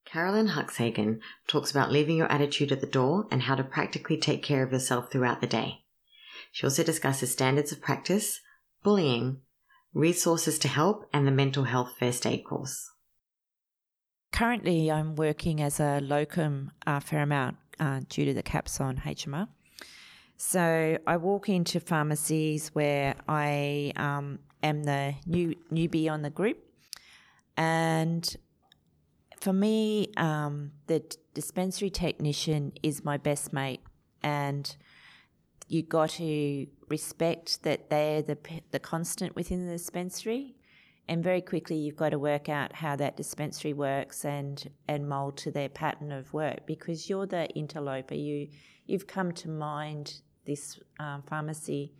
Karalyn 0.07 0.49
Huxhagen 0.49 1.21
talks 1.47 1.71
about 1.71 1.91
leaving 1.91 2.17
your 2.17 2.31
attitude 2.31 2.71
at 2.71 2.81
the 2.81 2.87
door 2.87 3.27
and 3.31 3.43
how 3.43 3.55
to 3.55 3.63
practically 3.63 4.17
take 4.17 4.43
care 4.43 4.63
of 4.63 4.71
yourself 4.71 5.11
throughout 5.11 5.41
the 5.41 5.47
day. 5.47 5.83
She 6.51 6.65
also 6.65 6.83
discusses 6.83 7.31
standards 7.31 7.71
of 7.71 7.81
practice, 7.81 8.41
bullying, 8.83 9.41
resources 9.93 10.59
to 10.59 10.67
help, 10.67 11.07
and 11.13 11.25
the 11.25 11.31
mental 11.31 11.65
health 11.65 11.93
first 11.97 12.25
aid 12.25 12.43
course. 12.43 12.89
Currently, 14.33 14.91
I'm 14.91 15.15
working 15.15 15.61
as 15.61 15.79
a 15.79 15.99
locum 15.99 16.71
a 16.85 16.99
fair 16.99 17.21
amount 17.21 17.57
uh, 17.79 18.01
due 18.09 18.25
to 18.25 18.33
the 18.33 18.43
caps 18.43 18.81
on 18.81 18.97
HMR. 18.97 19.47
So 20.43 20.97
I 21.05 21.17
walk 21.17 21.49
into 21.49 21.79
pharmacies 21.79 22.69
where 22.69 23.13
I 23.27 23.93
um, 23.95 24.39
am 24.63 24.83
the 24.83 25.13
new 25.27 25.55
newbie 25.71 26.09
on 26.09 26.23
the 26.23 26.31
group, 26.31 26.57
and 27.55 28.35
for 29.39 29.53
me, 29.53 30.11
um, 30.17 30.71
the 30.87 31.03
dispensary 31.35 31.91
technician 31.91 32.73
is 32.81 33.05
my 33.05 33.17
best 33.17 33.53
mate, 33.53 33.81
and 34.23 34.75
you 35.67 35.83
got 35.83 36.09
to 36.09 36.65
respect 36.89 37.61
that 37.61 37.91
they're 37.91 38.23
the 38.23 38.37
the 38.71 38.79
constant 38.79 39.35
within 39.35 39.67
the 39.67 39.73
dispensary, 39.73 40.55
and 41.07 41.23
very 41.23 41.41
quickly 41.41 41.77
you've 41.77 41.95
got 41.95 42.09
to 42.09 42.19
work 42.19 42.49
out 42.49 42.73
how 42.73 42.95
that 42.95 43.15
dispensary 43.15 43.73
works 43.73 44.25
and 44.25 44.71
and 44.87 45.07
mold 45.07 45.37
to 45.37 45.51
their 45.51 45.69
pattern 45.69 46.11
of 46.11 46.33
work 46.33 46.65
because 46.65 47.07
you're 47.11 47.27
the 47.27 47.47
interloper. 47.49 48.15
You 48.15 48.47
you've 48.87 49.05
come 49.05 49.33
to 49.33 49.47
mind 49.47 50.21
this 50.45 50.79
um, 50.99 51.23
pharmacy, 51.23 51.91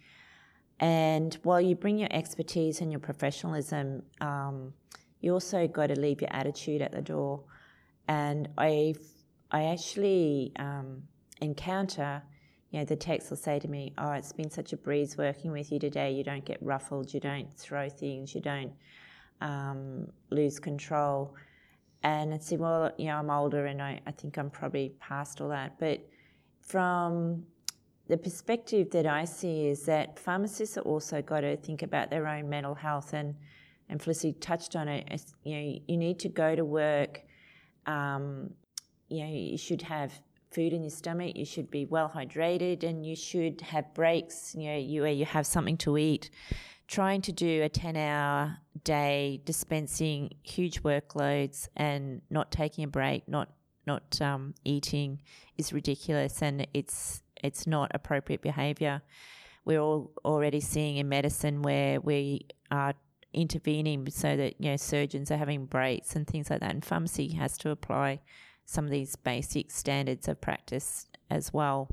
and 0.82 1.38
while 1.44 1.62
you 1.62 1.76
bring 1.76 2.00
your 2.00 2.10
expertise 2.12 2.82
and 2.82 2.92
your 2.92 3.00
professionalism, 3.00 4.02
um, 4.20 4.74
you 5.22 5.32
also 5.32 5.68
got 5.68 5.88
to 5.88 6.00
leave 6.00 6.22
your 6.22 6.34
attitude 6.34 6.82
at 6.82 6.92
the 6.92 7.04
door. 7.04 7.44
And 8.08 8.50
I, 8.58 8.96
I 9.52 9.66
actually 9.66 10.52
um, 10.58 11.04
encounter, 11.40 12.24
you 12.72 12.80
know, 12.80 12.86
the 12.86 12.96
techs 12.96 13.30
will 13.30 13.38
say 13.38 13.60
to 13.60 13.68
me, 13.68 13.94
"Oh, 14.00 14.12
it's 14.14 14.34
been 14.34 14.50
such 14.50 14.74
a 14.74 14.78
breeze 14.78 15.18
working 15.18 15.52
with 15.52 15.72
you 15.72 15.78
today. 15.78 16.12
You 16.12 16.24
don't 16.24 16.44
get 16.44 16.58
ruffled. 16.62 17.14
You 17.14 17.20
don't 17.20 17.54
throw 17.54 17.88
things. 17.88 18.34
You 18.34 18.42
don't 18.42 18.74
um, 19.40 20.08
lose 20.32 20.60
control." 20.60 21.36
And 22.02 22.34
I 22.34 22.40
say, 22.40 22.58
"Well, 22.58 22.92
you 22.98 23.06
know, 23.06 23.18
I'm 23.18 23.30
older, 23.30 23.68
and 23.68 23.84
I, 23.84 24.00
I 24.08 24.12
think 24.12 24.38
I'm 24.38 24.50
probably 24.50 24.94
past 25.00 25.42
all 25.42 25.50
that." 25.50 25.78
But 25.80 26.08
from 26.62 27.44
the 28.12 28.18
perspective 28.18 28.92
that 28.92 29.08
I 29.08 29.24
see 29.24 29.68
is 29.68 29.84
that 29.84 30.20
pharmacists 30.20 30.78
are 30.78 30.82
also 30.82 31.22
got 31.22 31.42
to 31.42 31.56
think 31.56 31.82
about 31.82 32.10
their 32.10 32.28
own 32.28 32.50
mental 32.50 32.76
health 32.76 33.14
and 33.14 33.36
and 33.88 34.02
Felicity 34.02 34.34
touched 34.34 34.76
on 34.76 34.88
it. 34.88 35.24
You 35.44 35.56
know, 35.56 35.80
you 35.88 35.98
need 35.98 36.20
to 36.20 36.30
go 36.30 36.56
to 36.56 36.64
work. 36.64 37.22
Um, 37.86 38.52
you 39.10 39.24
know, 39.24 39.32
you 39.32 39.58
should 39.58 39.82
have 39.82 40.14
food 40.50 40.74
in 40.74 40.82
your 40.82 40.92
stomach. 40.92 41.38
You 41.38 41.46
should 41.46 41.72
be 41.72 41.86
well 41.86 42.10
hydrated, 42.14 42.84
and 42.84 43.06
you 43.06 43.16
should 43.16 43.62
have 43.62 43.94
breaks. 43.94 44.56
You 44.58 44.72
know, 44.72 44.78
you 44.78 45.02
where 45.04 45.12
you 45.12 45.26
have 45.26 45.46
something 45.46 45.78
to 45.78 45.98
eat. 45.98 46.30
Trying 46.88 47.22
to 47.22 47.32
do 47.32 47.64
a 47.64 47.70
ten-hour 47.70 48.58
day, 48.84 49.42
dispensing 49.46 50.32
huge 50.44 50.84
workloads, 50.84 51.70
and 51.78 52.22
not 52.30 52.52
taking 52.52 52.84
a 52.84 52.90
break, 52.90 53.28
not 53.28 53.50
not 53.88 54.22
um, 54.22 54.54
eating, 54.66 55.22
is 55.58 55.72
ridiculous, 55.74 56.42
and 56.42 56.68
it's 56.74 57.21
it's 57.44 57.68
not 57.68 57.92
appropriate 57.94 58.42
behaviour. 58.42 59.02
We're 59.66 59.80
all 59.80 60.12
already 60.26 60.60
seeing 60.60 60.98
in 60.98 61.08
medicine 61.08 61.62
where 61.62 62.00
we 62.02 62.48
are 62.72 62.94
intervening 63.34 64.10
so 64.10 64.36
that 64.36 64.56
you 64.60 64.72
know 64.72 64.78
surgeons 64.78 65.32
are 65.32 65.38
having 65.38 65.66
breaks 65.66 66.16
and 66.16 66.28
things 66.28 66.50
like 66.50 66.60
that, 66.62 66.72
and 66.72 66.84
pharmacy 66.84 67.30
has 67.34 67.58
to 67.60 67.70
apply 67.70 68.20
some 68.66 68.86
of 68.86 68.92
these 68.92 69.16
basic 69.16 69.72
standards 69.72 70.28
of 70.28 70.40
practice 70.42 71.08
as 71.30 71.54
well, 71.54 71.90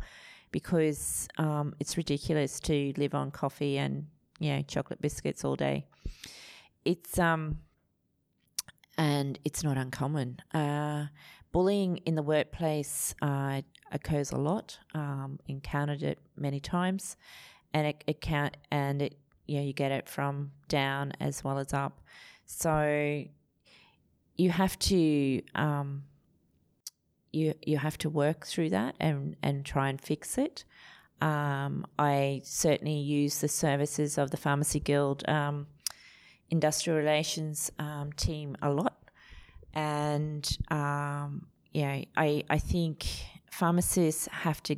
because 0.53 1.29
um, 1.39 1.75
it's 1.81 1.97
ridiculous 1.97 2.61
to 2.61 2.93
live 2.97 3.15
on 3.15 3.31
coffee 3.31 3.79
and 3.79 4.07
you 4.39 4.55
know 4.55 4.63
chocolate 4.63 5.01
biscuits 5.01 5.45
all 5.45 5.57
day. 5.57 5.87
It's 6.85 7.19
um 7.19 7.59
and 8.99 9.39
it's 9.45 9.65
not 9.65 9.79
uncommon. 9.79 10.41
Uh, 10.53 11.07
bullying 11.53 11.99
in 11.99 12.15
the 12.15 12.23
workplace 12.23 13.15
uh, 13.23 13.63
occurs 13.91 14.33
a 14.33 14.37
lot. 14.37 14.79
Um, 14.95 15.39
encountered 15.49 16.03
it 16.03 16.19
many 16.37 16.61
times, 16.61 17.17
and 17.73 17.87
it, 17.87 18.05
it 18.07 18.21
can 18.21 18.51
and 18.71 19.01
it 19.01 19.17
you 19.47 19.59
know, 19.59 19.65
you 19.65 19.73
get 19.73 19.91
it 19.91 20.09
from 20.09 20.53
down 20.69 21.13
as 21.19 21.43
well 21.43 21.59
as 21.59 21.73
up. 21.73 22.01
So 22.45 23.25
you 24.37 24.51
have 24.51 24.79
to 24.79 25.43
um, 25.55 26.05
you 27.33 27.55
you 27.65 27.79
have 27.79 27.99
to 27.99 28.11
work 28.11 28.47
through 28.47 28.71
that 28.71 28.95
and 29.01 29.37
and 29.43 29.65
try 29.65 29.89
and 29.89 30.01
fix 30.01 30.39
it. 30.39 30.65
Um, 31.21 31.85
I 31.99 32.43
certainly 32.45 32.99
use 32.99 33.41
the 33.41 33.49
services 33.49 34.19
of 34.19 34.31
the 34.31 34.37
Pharmacy 34.37 34.79
Guild 34.79 35.29
um, 35.29 35.67
Industrial 36.51 36.97
Relations 36.97 37.73
um, 37.79 38.13
team 38.13 38.57
a 38.63 38.71
lot, 38.71 38.88
and 39.75 40.59
um, 40.71 41.47
yeah, 41.73 42.03
I 42.17 42.45
I 42.49 42.59
think 42.59 43.07
pharmacists 43.51 44.29
have 44.33 44.63
to 44.65 44.77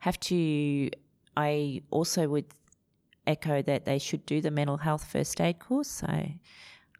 have 0.00 0.18
to. 0.20 0.90
I 1.36 1.82
also 1.90 2.28
would 2.28 2.46
echo 3.26 3.60
that 3.62 3.84
they 3.84 3.98
should 3.98 4.24
do 4.24 4.40
the 4.40 4.50
mental 4.50 4.78
health 4.78 5.04
first 5.04 5.40
aid 5.40 5.58
course. 5.58 5.88
So 5.88 6.28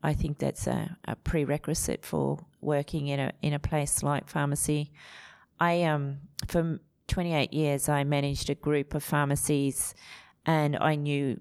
I 0.03 0.13
think 0.13 0.39
that's 0.39 0.67
a, 0.67 0.97
a 1.07 1.17
prerequisite 1.17 2.05
for 2.05 2.39
working 2.61 3.09
in 3.09 3.21
a 3.21 3.33
in 3.43 3.53
a 3.53 3.59
place 3.59 4.03
like 4.03 4.29
pharmacy. 4.29 4.93
I 5.59 5.85
um 5.85 6.19
for 6.47 6.81
28 7.09 7.53
years 7.53 7.89
I 7.89 8.05
managed 8.05 8.51
a 8.51 8.55
group 8.55 8.95
of 8.95 9.03
pharmacies, 9.03 9.95
and 10.45 10.77
I 10.77 10.97
knew 10.97 11.41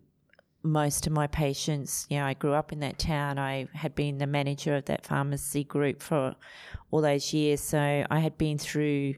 most 0.65 1.08
of 1.08 1.13
my 1.13 1.28
patients. 1.28 2.08
You 2.10 2.19
know, 2.19 2.25
I 2.25 2.34
grew 2.34 2.54
up 2.54 2.73
in 2.73 2.80
that 2.80 2.99
town. 2.99 3.38
I 3.38 3.67
had 3.73 3.95
been 3.95 4.17
the 4.17 4.28
manager 4.28 4.75
of 4.75 4.86
that 4.86 5.06
pharmacy 5.06 5.63
group 5.63 6.01
for 6.01 6.36
all 6.91 7.01
those 7.01 7.34
years, 7.34 7.62
so 7.62 7.80
I 8.10 8.19
had 8.19 8.38
been 8.38 8.58
through 8.58 9.15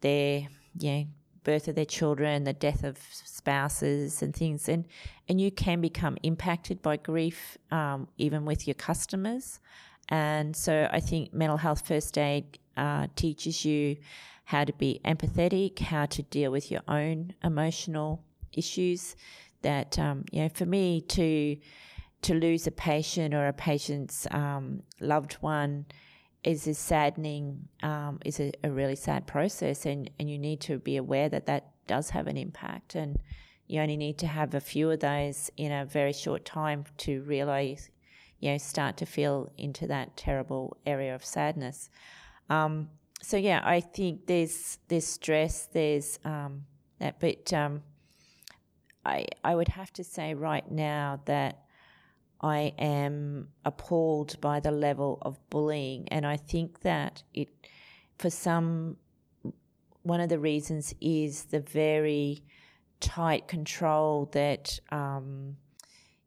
their 0.00 0.48
you 0.78 0.90
know, 0.90 1.06
birth 1.44 1.68
of 1.68 1.74
their 1.74 1.84
children, 1.84 2.44
the 2.44 2.52
death 2.52 2.84
of 2.84 2.98
spouses, 3.10 4.22
and 4.22 4.34
things. 4.34 4.68
And 4.68 4.84
and 5.28 5.40
you 5.40 5.50
can 5.50 5.80
become 5.80 6.16
impacted 6.22 6.82
by 6.82 6.96
grief, 6.96 7.56
um, 7.70 8.08
even 8.18 8.44
with 8.44 8.66
your 8.66 8.74
customers. 8.74 9.60
And 10.08 10.54
so 10.54 10.88
I 10.90 11.00
think 11.00 11.32
mental 11.32 11.56
health 11.56 11.86
first 11.86 12.18
aid 12.18 12.58
uh, 12.76 13.06
teaches 13.16 13.64
you 13.64 13.96
how 14.44 14.64
to 14.64 14.72
be 14.72 15.00
empathetic, 15.04 15.78
how 15.78 16.06
to 16.06 16.22
deal 16.22 16.50
with 16.50 16.70
your 16.70 16.82
own 16.88 17.34
emotional 17.42 18.22
issues. 18.52 19.16
That 19.62 19.98
um, 19.98 20.24
you 20.30 20.42
know, 20.42 20.48
for 20.48 20.66
me 20.66 21.00
to 21.00 21.56
to 22.22 22.34
lose 22.34 22.66
a 22.66 22.70
patient 22.70 23.34
or 23.34 23.48
a 23.48 23.52
patient's 23.52 24.26
um, 24.30 24.82
loved 25.00 25.34
one 25.34 25.86
is 26.44 26.66
a 26.66 26.74
saddening, 26.74 27.68
um, 27.82 28.18
is 28.24 28.40
a, 28.40 28.52
a, 28.64 28.70
really 28.70 28.96
sad 28.96 29.26
process, 29.26 29.86
and, 29.86 30.10
and 30.18 30.30
you 30.30 30.38
need 30.38 30.60
to 30.60 30.78
be 30.78 30.96
aware 30.96 31.28
that 31.28 31.46
that 31.46 31.70
does 31.86 32.10
have 32.10 32.26
an 32.26 32.36
impact, 32.36 32.94
and 32.94 33.18
you 33.66 33.80
only 33.80 33.96
need 33.96 34.18
to 34.18 34.26
have 34.26 34.54
a 34.54 34.60
few 34.60 34.90
of 34.90 35.00
those 35.00 35.50
in 35.56 35.70
a 35.70 35.84
very 35.84 36.12
short 36.12 36.44
time 36.44 36.84
to 36.98 37.22
realize, 37.22 37.90
you 38.40 38.50
know, 38.50 38.58
start 38.58 38.96
to 38.96 39.06
feel 39.06 39.52
into 39.56 39.86
that 39.86 40.16
terrible 40.16 40.76
area 40.84 41.14
of 41.14 41.24
sadness. 41.24 41.90
Um, 42.50 42.88
so 43.20 43.36
yeah, 43.36 43.62
I 43.64 43.80
think 43.80 44.26
there's 44.26 44.78
there's 44.88 45.06
stress, 45.06 45.68
there's 45.72 46.18
um, 46.24 46.64
that, 46.98 47.20
but 47.20 47.52
um, 47.52 47.82
I 49.04 49.26
I 49.42 49.54
would 49.54 49.68
have 49.68 49.92
to 49.94 50.04
say 50.04 50.34
right 50.34 50.68
now 50.70 51.20
that 51.26 51.62
I 52.42 52.74
am 52.78 53.48
appalled 53.64 54.40
by 54.40 54.60
the 54.60 54.72
level 54.72 55.18
of 55.22 55.38
bullying, 55.48 56.08
and 56.08 56.26
I 56.26 56.36
think 56.36 56.80
that 56.80 57.22
it, 57.32 57.48
for 58.18 58.30
some, 58.30 58.96
one 60.02 60.20
of 60.20 60.28
the 60.28 60.40
reasons 60.40 60.92
is 61.00 61.44
the 61.44 61.60
very 61.60 62.42
tight 62.98 63.46
control 63.46 64.28
that 64.32 64.80
um, 64.90 65.56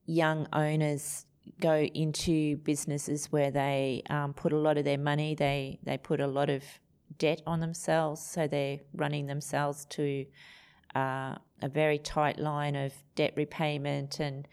young 0.05 0.47
owners 0.53 1.25
go 1.59 1.75
into 1.75 2.57
businesses 2.57 3.31
where 3.31 3.51
they 3.51 4.01
um, 4.09 4.33
put 4.33 4.53
a 4.53 4.57
lot 4.57 4.77
of 4.77 4.85
their 4.85 4.97
money, 4.97 5.35
they 5.35 5.79
they 5.83 5.97
put 5.97 6.21
a 6.21 6.27
lot 6.27 6.49
of 6.49 6.63
debt 7.17 7.41
on 7.45 7.59
themselves, 7.59 8.21
so 8.21 8.47
they're 8.47 8.79
running 8.93 9.27
themselves 9.27 9.85
to 9.85 10.25
uh, 10.95 11.35
a 11.61 11.69
very 11.69 11.99
tight 11.99 12.39
line 12.39 12.75
of 12.75 12.93
debt 13.15 13.33
repayment 13.35 14.19
and 14.19 14.47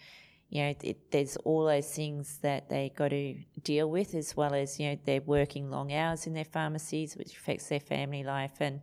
you 0.52 0.64
know, 0.64 0.74
it, 0.82 1.10
there's 1.10 1.38
all 1.38 1.64
those 1.64 1.90
things 1.90 2.36
that 2.42 2.68
they 2.68 2.92
got 2.94 3.08
to 3.08 3.34
deal 3.62 3.88
with, 3.88 4.14
as 4.14 4.36
well 4.36 4.52
as 4.52 4.78
you 4.78 4.90
know 4.90 4.98
they're 5.06 5.22
working 5.22 5.70
long 5.70 5.94
hours 5.94 6.26
in 6.26 6.34
their 6.34 6.44
pharmacies, 6.44 7.16
which 7.16 7.32
affects 7.32 7.70
their 7.70 7.80
family 7.80 8.22
life, 8.22 8.60
and 8.60 8.82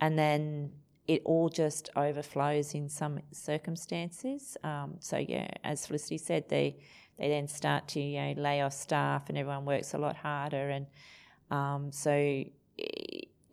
and 0.00 0.18
then 0.18 0.72
it 1.06 1.20
all 1.26 1.50
just 1.50 1.90
overflows 1.94 2.72
in 2.72 2.88
some 2.88 3.20
circumstances. 3.32 4.56
Um, 4.64 4.94
so 4.98 5.18
yeah, 5.18 5.48
as 5.62 5.86
Felicity 5.86 6.16
said, 6.16 6.48
they 6.48 6.78
they 7.18 7.28
then 7.28 7.48
start 7.48 7.86
to 7.88 8.00
you 8.00 8.20
know 8.22 8.40
lay 8.40 8.62
off 8.62 8.72
staff, 8.72 9.28
and 9.28 9.36
everyone 9.36 9.66
works 9.66 9.92
a 9.92 9.98
lot 9.98 10.16
harder, 10.16 10.70
and 10.70 10.86
um, 11.50 11.92
so 11.92 12.44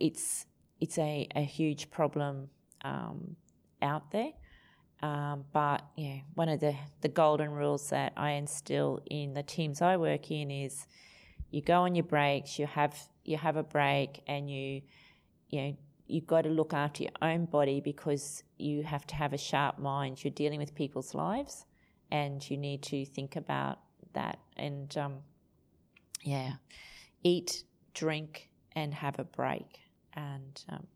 it's 0.00 0.46
it's 0.80 0.96
a, 0.96 1.28
a 1.36 1.42
huge 1.42 1.90
problem 1.90 2.48
um, 2.82 3.36
out 3.80 4.10
there. 4.10 4.32
Um, 5.02 5.44
but 5.52 5.82
yeah, 5.96 6.18
one 6.34 6.48
of 6.48 6.60
the, 6.60 6.74
the 7.00 7.08
golden 7.08 7.50
rules 7.50 7.90
that 7.90 8.12
I 8.16 8.32
instill 8.32 9.00
in 9.10 9.34
the 9.34 9.42
teams 9.42 9.82
I 9.82 9.96
work 9.96 10.30
in 10.30 10.50
is 10.50 10.86
you 11.50 11.60
go 11.60 11.82
on 11.82 11.94
your 11.94 12.04
breaks, 12.04 12.58
you 12.58 12.66
have 12.66 12.96
you 13.24 13.36
have 13.36 13.56
a 13.56 13.62
break, 13.62 14.22
and 14.26 14.50
you 14.50 14.82
you 15.50 15.60
know 15.60 15.76
you've 16.06 16.26
got 16.26 16.42
to 16.42 16.50
look 16.50 16.72
after 16.72 17.04
your 17.04 17.12
own 17.20 17.44
body 17.44 17.80
because 17.80 18.42
you 18.58 18.82
have 18.82 19.06
to 19.08 19.14
have 19.14 19.32
a 19.32 19.38
sharp 19.38 19.78
mind. 19.78 20.22
You're 20.22 20.32
dealing 20.32 20.58
with 20.58 20.74
people's 20.74 21.14
lives, 21.14 21.66
and 22.10 22.48
you 22.48 22.56
need 22.56 22.82
to 22.84 23.04
think 23.04 23.36
about 23.36 23.80
that. 24.14 24.38
And 24.56 24.96
um, 24.96 25.14
yeah, 26.22 26.52
eat, 27.22 27.64
drink, 27.92 28.48
and 28.74 28.94
have 28.94 29.18
a 29.18 29.24
break, 29.24 29.80
and 30.14 30.62
um, 30.70 30.86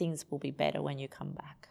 things 0.00 0.24
will 0.30 0.38
be 0.38 0.50
better 0.50 0.80
when 0.80 0.98
you 0.98 1.06
come 1.06 1.32
back. 1.32 1.68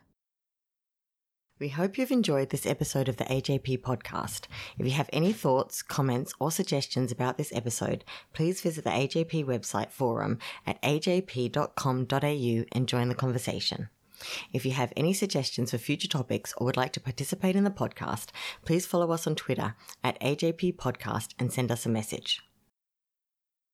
We 1.60 1.70
hope 1.70 1.98
you've 1.98 2.12
enjoyed 2.12 2.52
this 2.52 2.66
episode 2.66 3.10
of 3.10 3.18
the 3.18 3.26
AJP 3.26 3.82
podcast. 3.82 4.46
If 4.78 4.86
you 4.86 4.94
have 4.94 5.10
any 5.12 5.34
thoughts, 5.34 5.82
comments, 5.82 6.34
or 6.40 6.52
suggestions 6.52 7.12
about 7.12 7.38
this 7.38 7.52
episode, 7.54 8.06
please 8.32 8.62
visit 8.62 8.86
the 8.86 8.92
AJP 8.92 9.44
website 9.46 9.90
forum 9.92 10.38
at 10.66 10.82
ajp.com.au 10.84 12.66
and 12.72 12.88
join 12.88 13.10
the 13.10 13.16
conversation. 13.16 13.90
If 14.54 14.66
you 14.66 14.72
have 14.74 14.94
any 14.96 15.14
suggestions 15.14 15.72
for 15.72 15.80
future 15.80 16.08
topics 16.08 16.54
or 16.58 16.66
would 16.66 16.78
like 16.78 16.94
to 16.94 17.02
participate 17.02 17.56
in 17.56 17.64
the 17.64 17.72
podcast, 17.72 18.28
please 18.64 18.86
follow 18.86 19.12
us 19.12 19.26
on 19.26 19.36
Twitter 19.36 19.76
at 20.04 20.22
AJP 20.22 20.76
Podcast 20.76 21.34
and 21.40 21.52
send 21.52 21.72
us 21.72 21.86
a 21.86 21.90
message. 21.90 22.42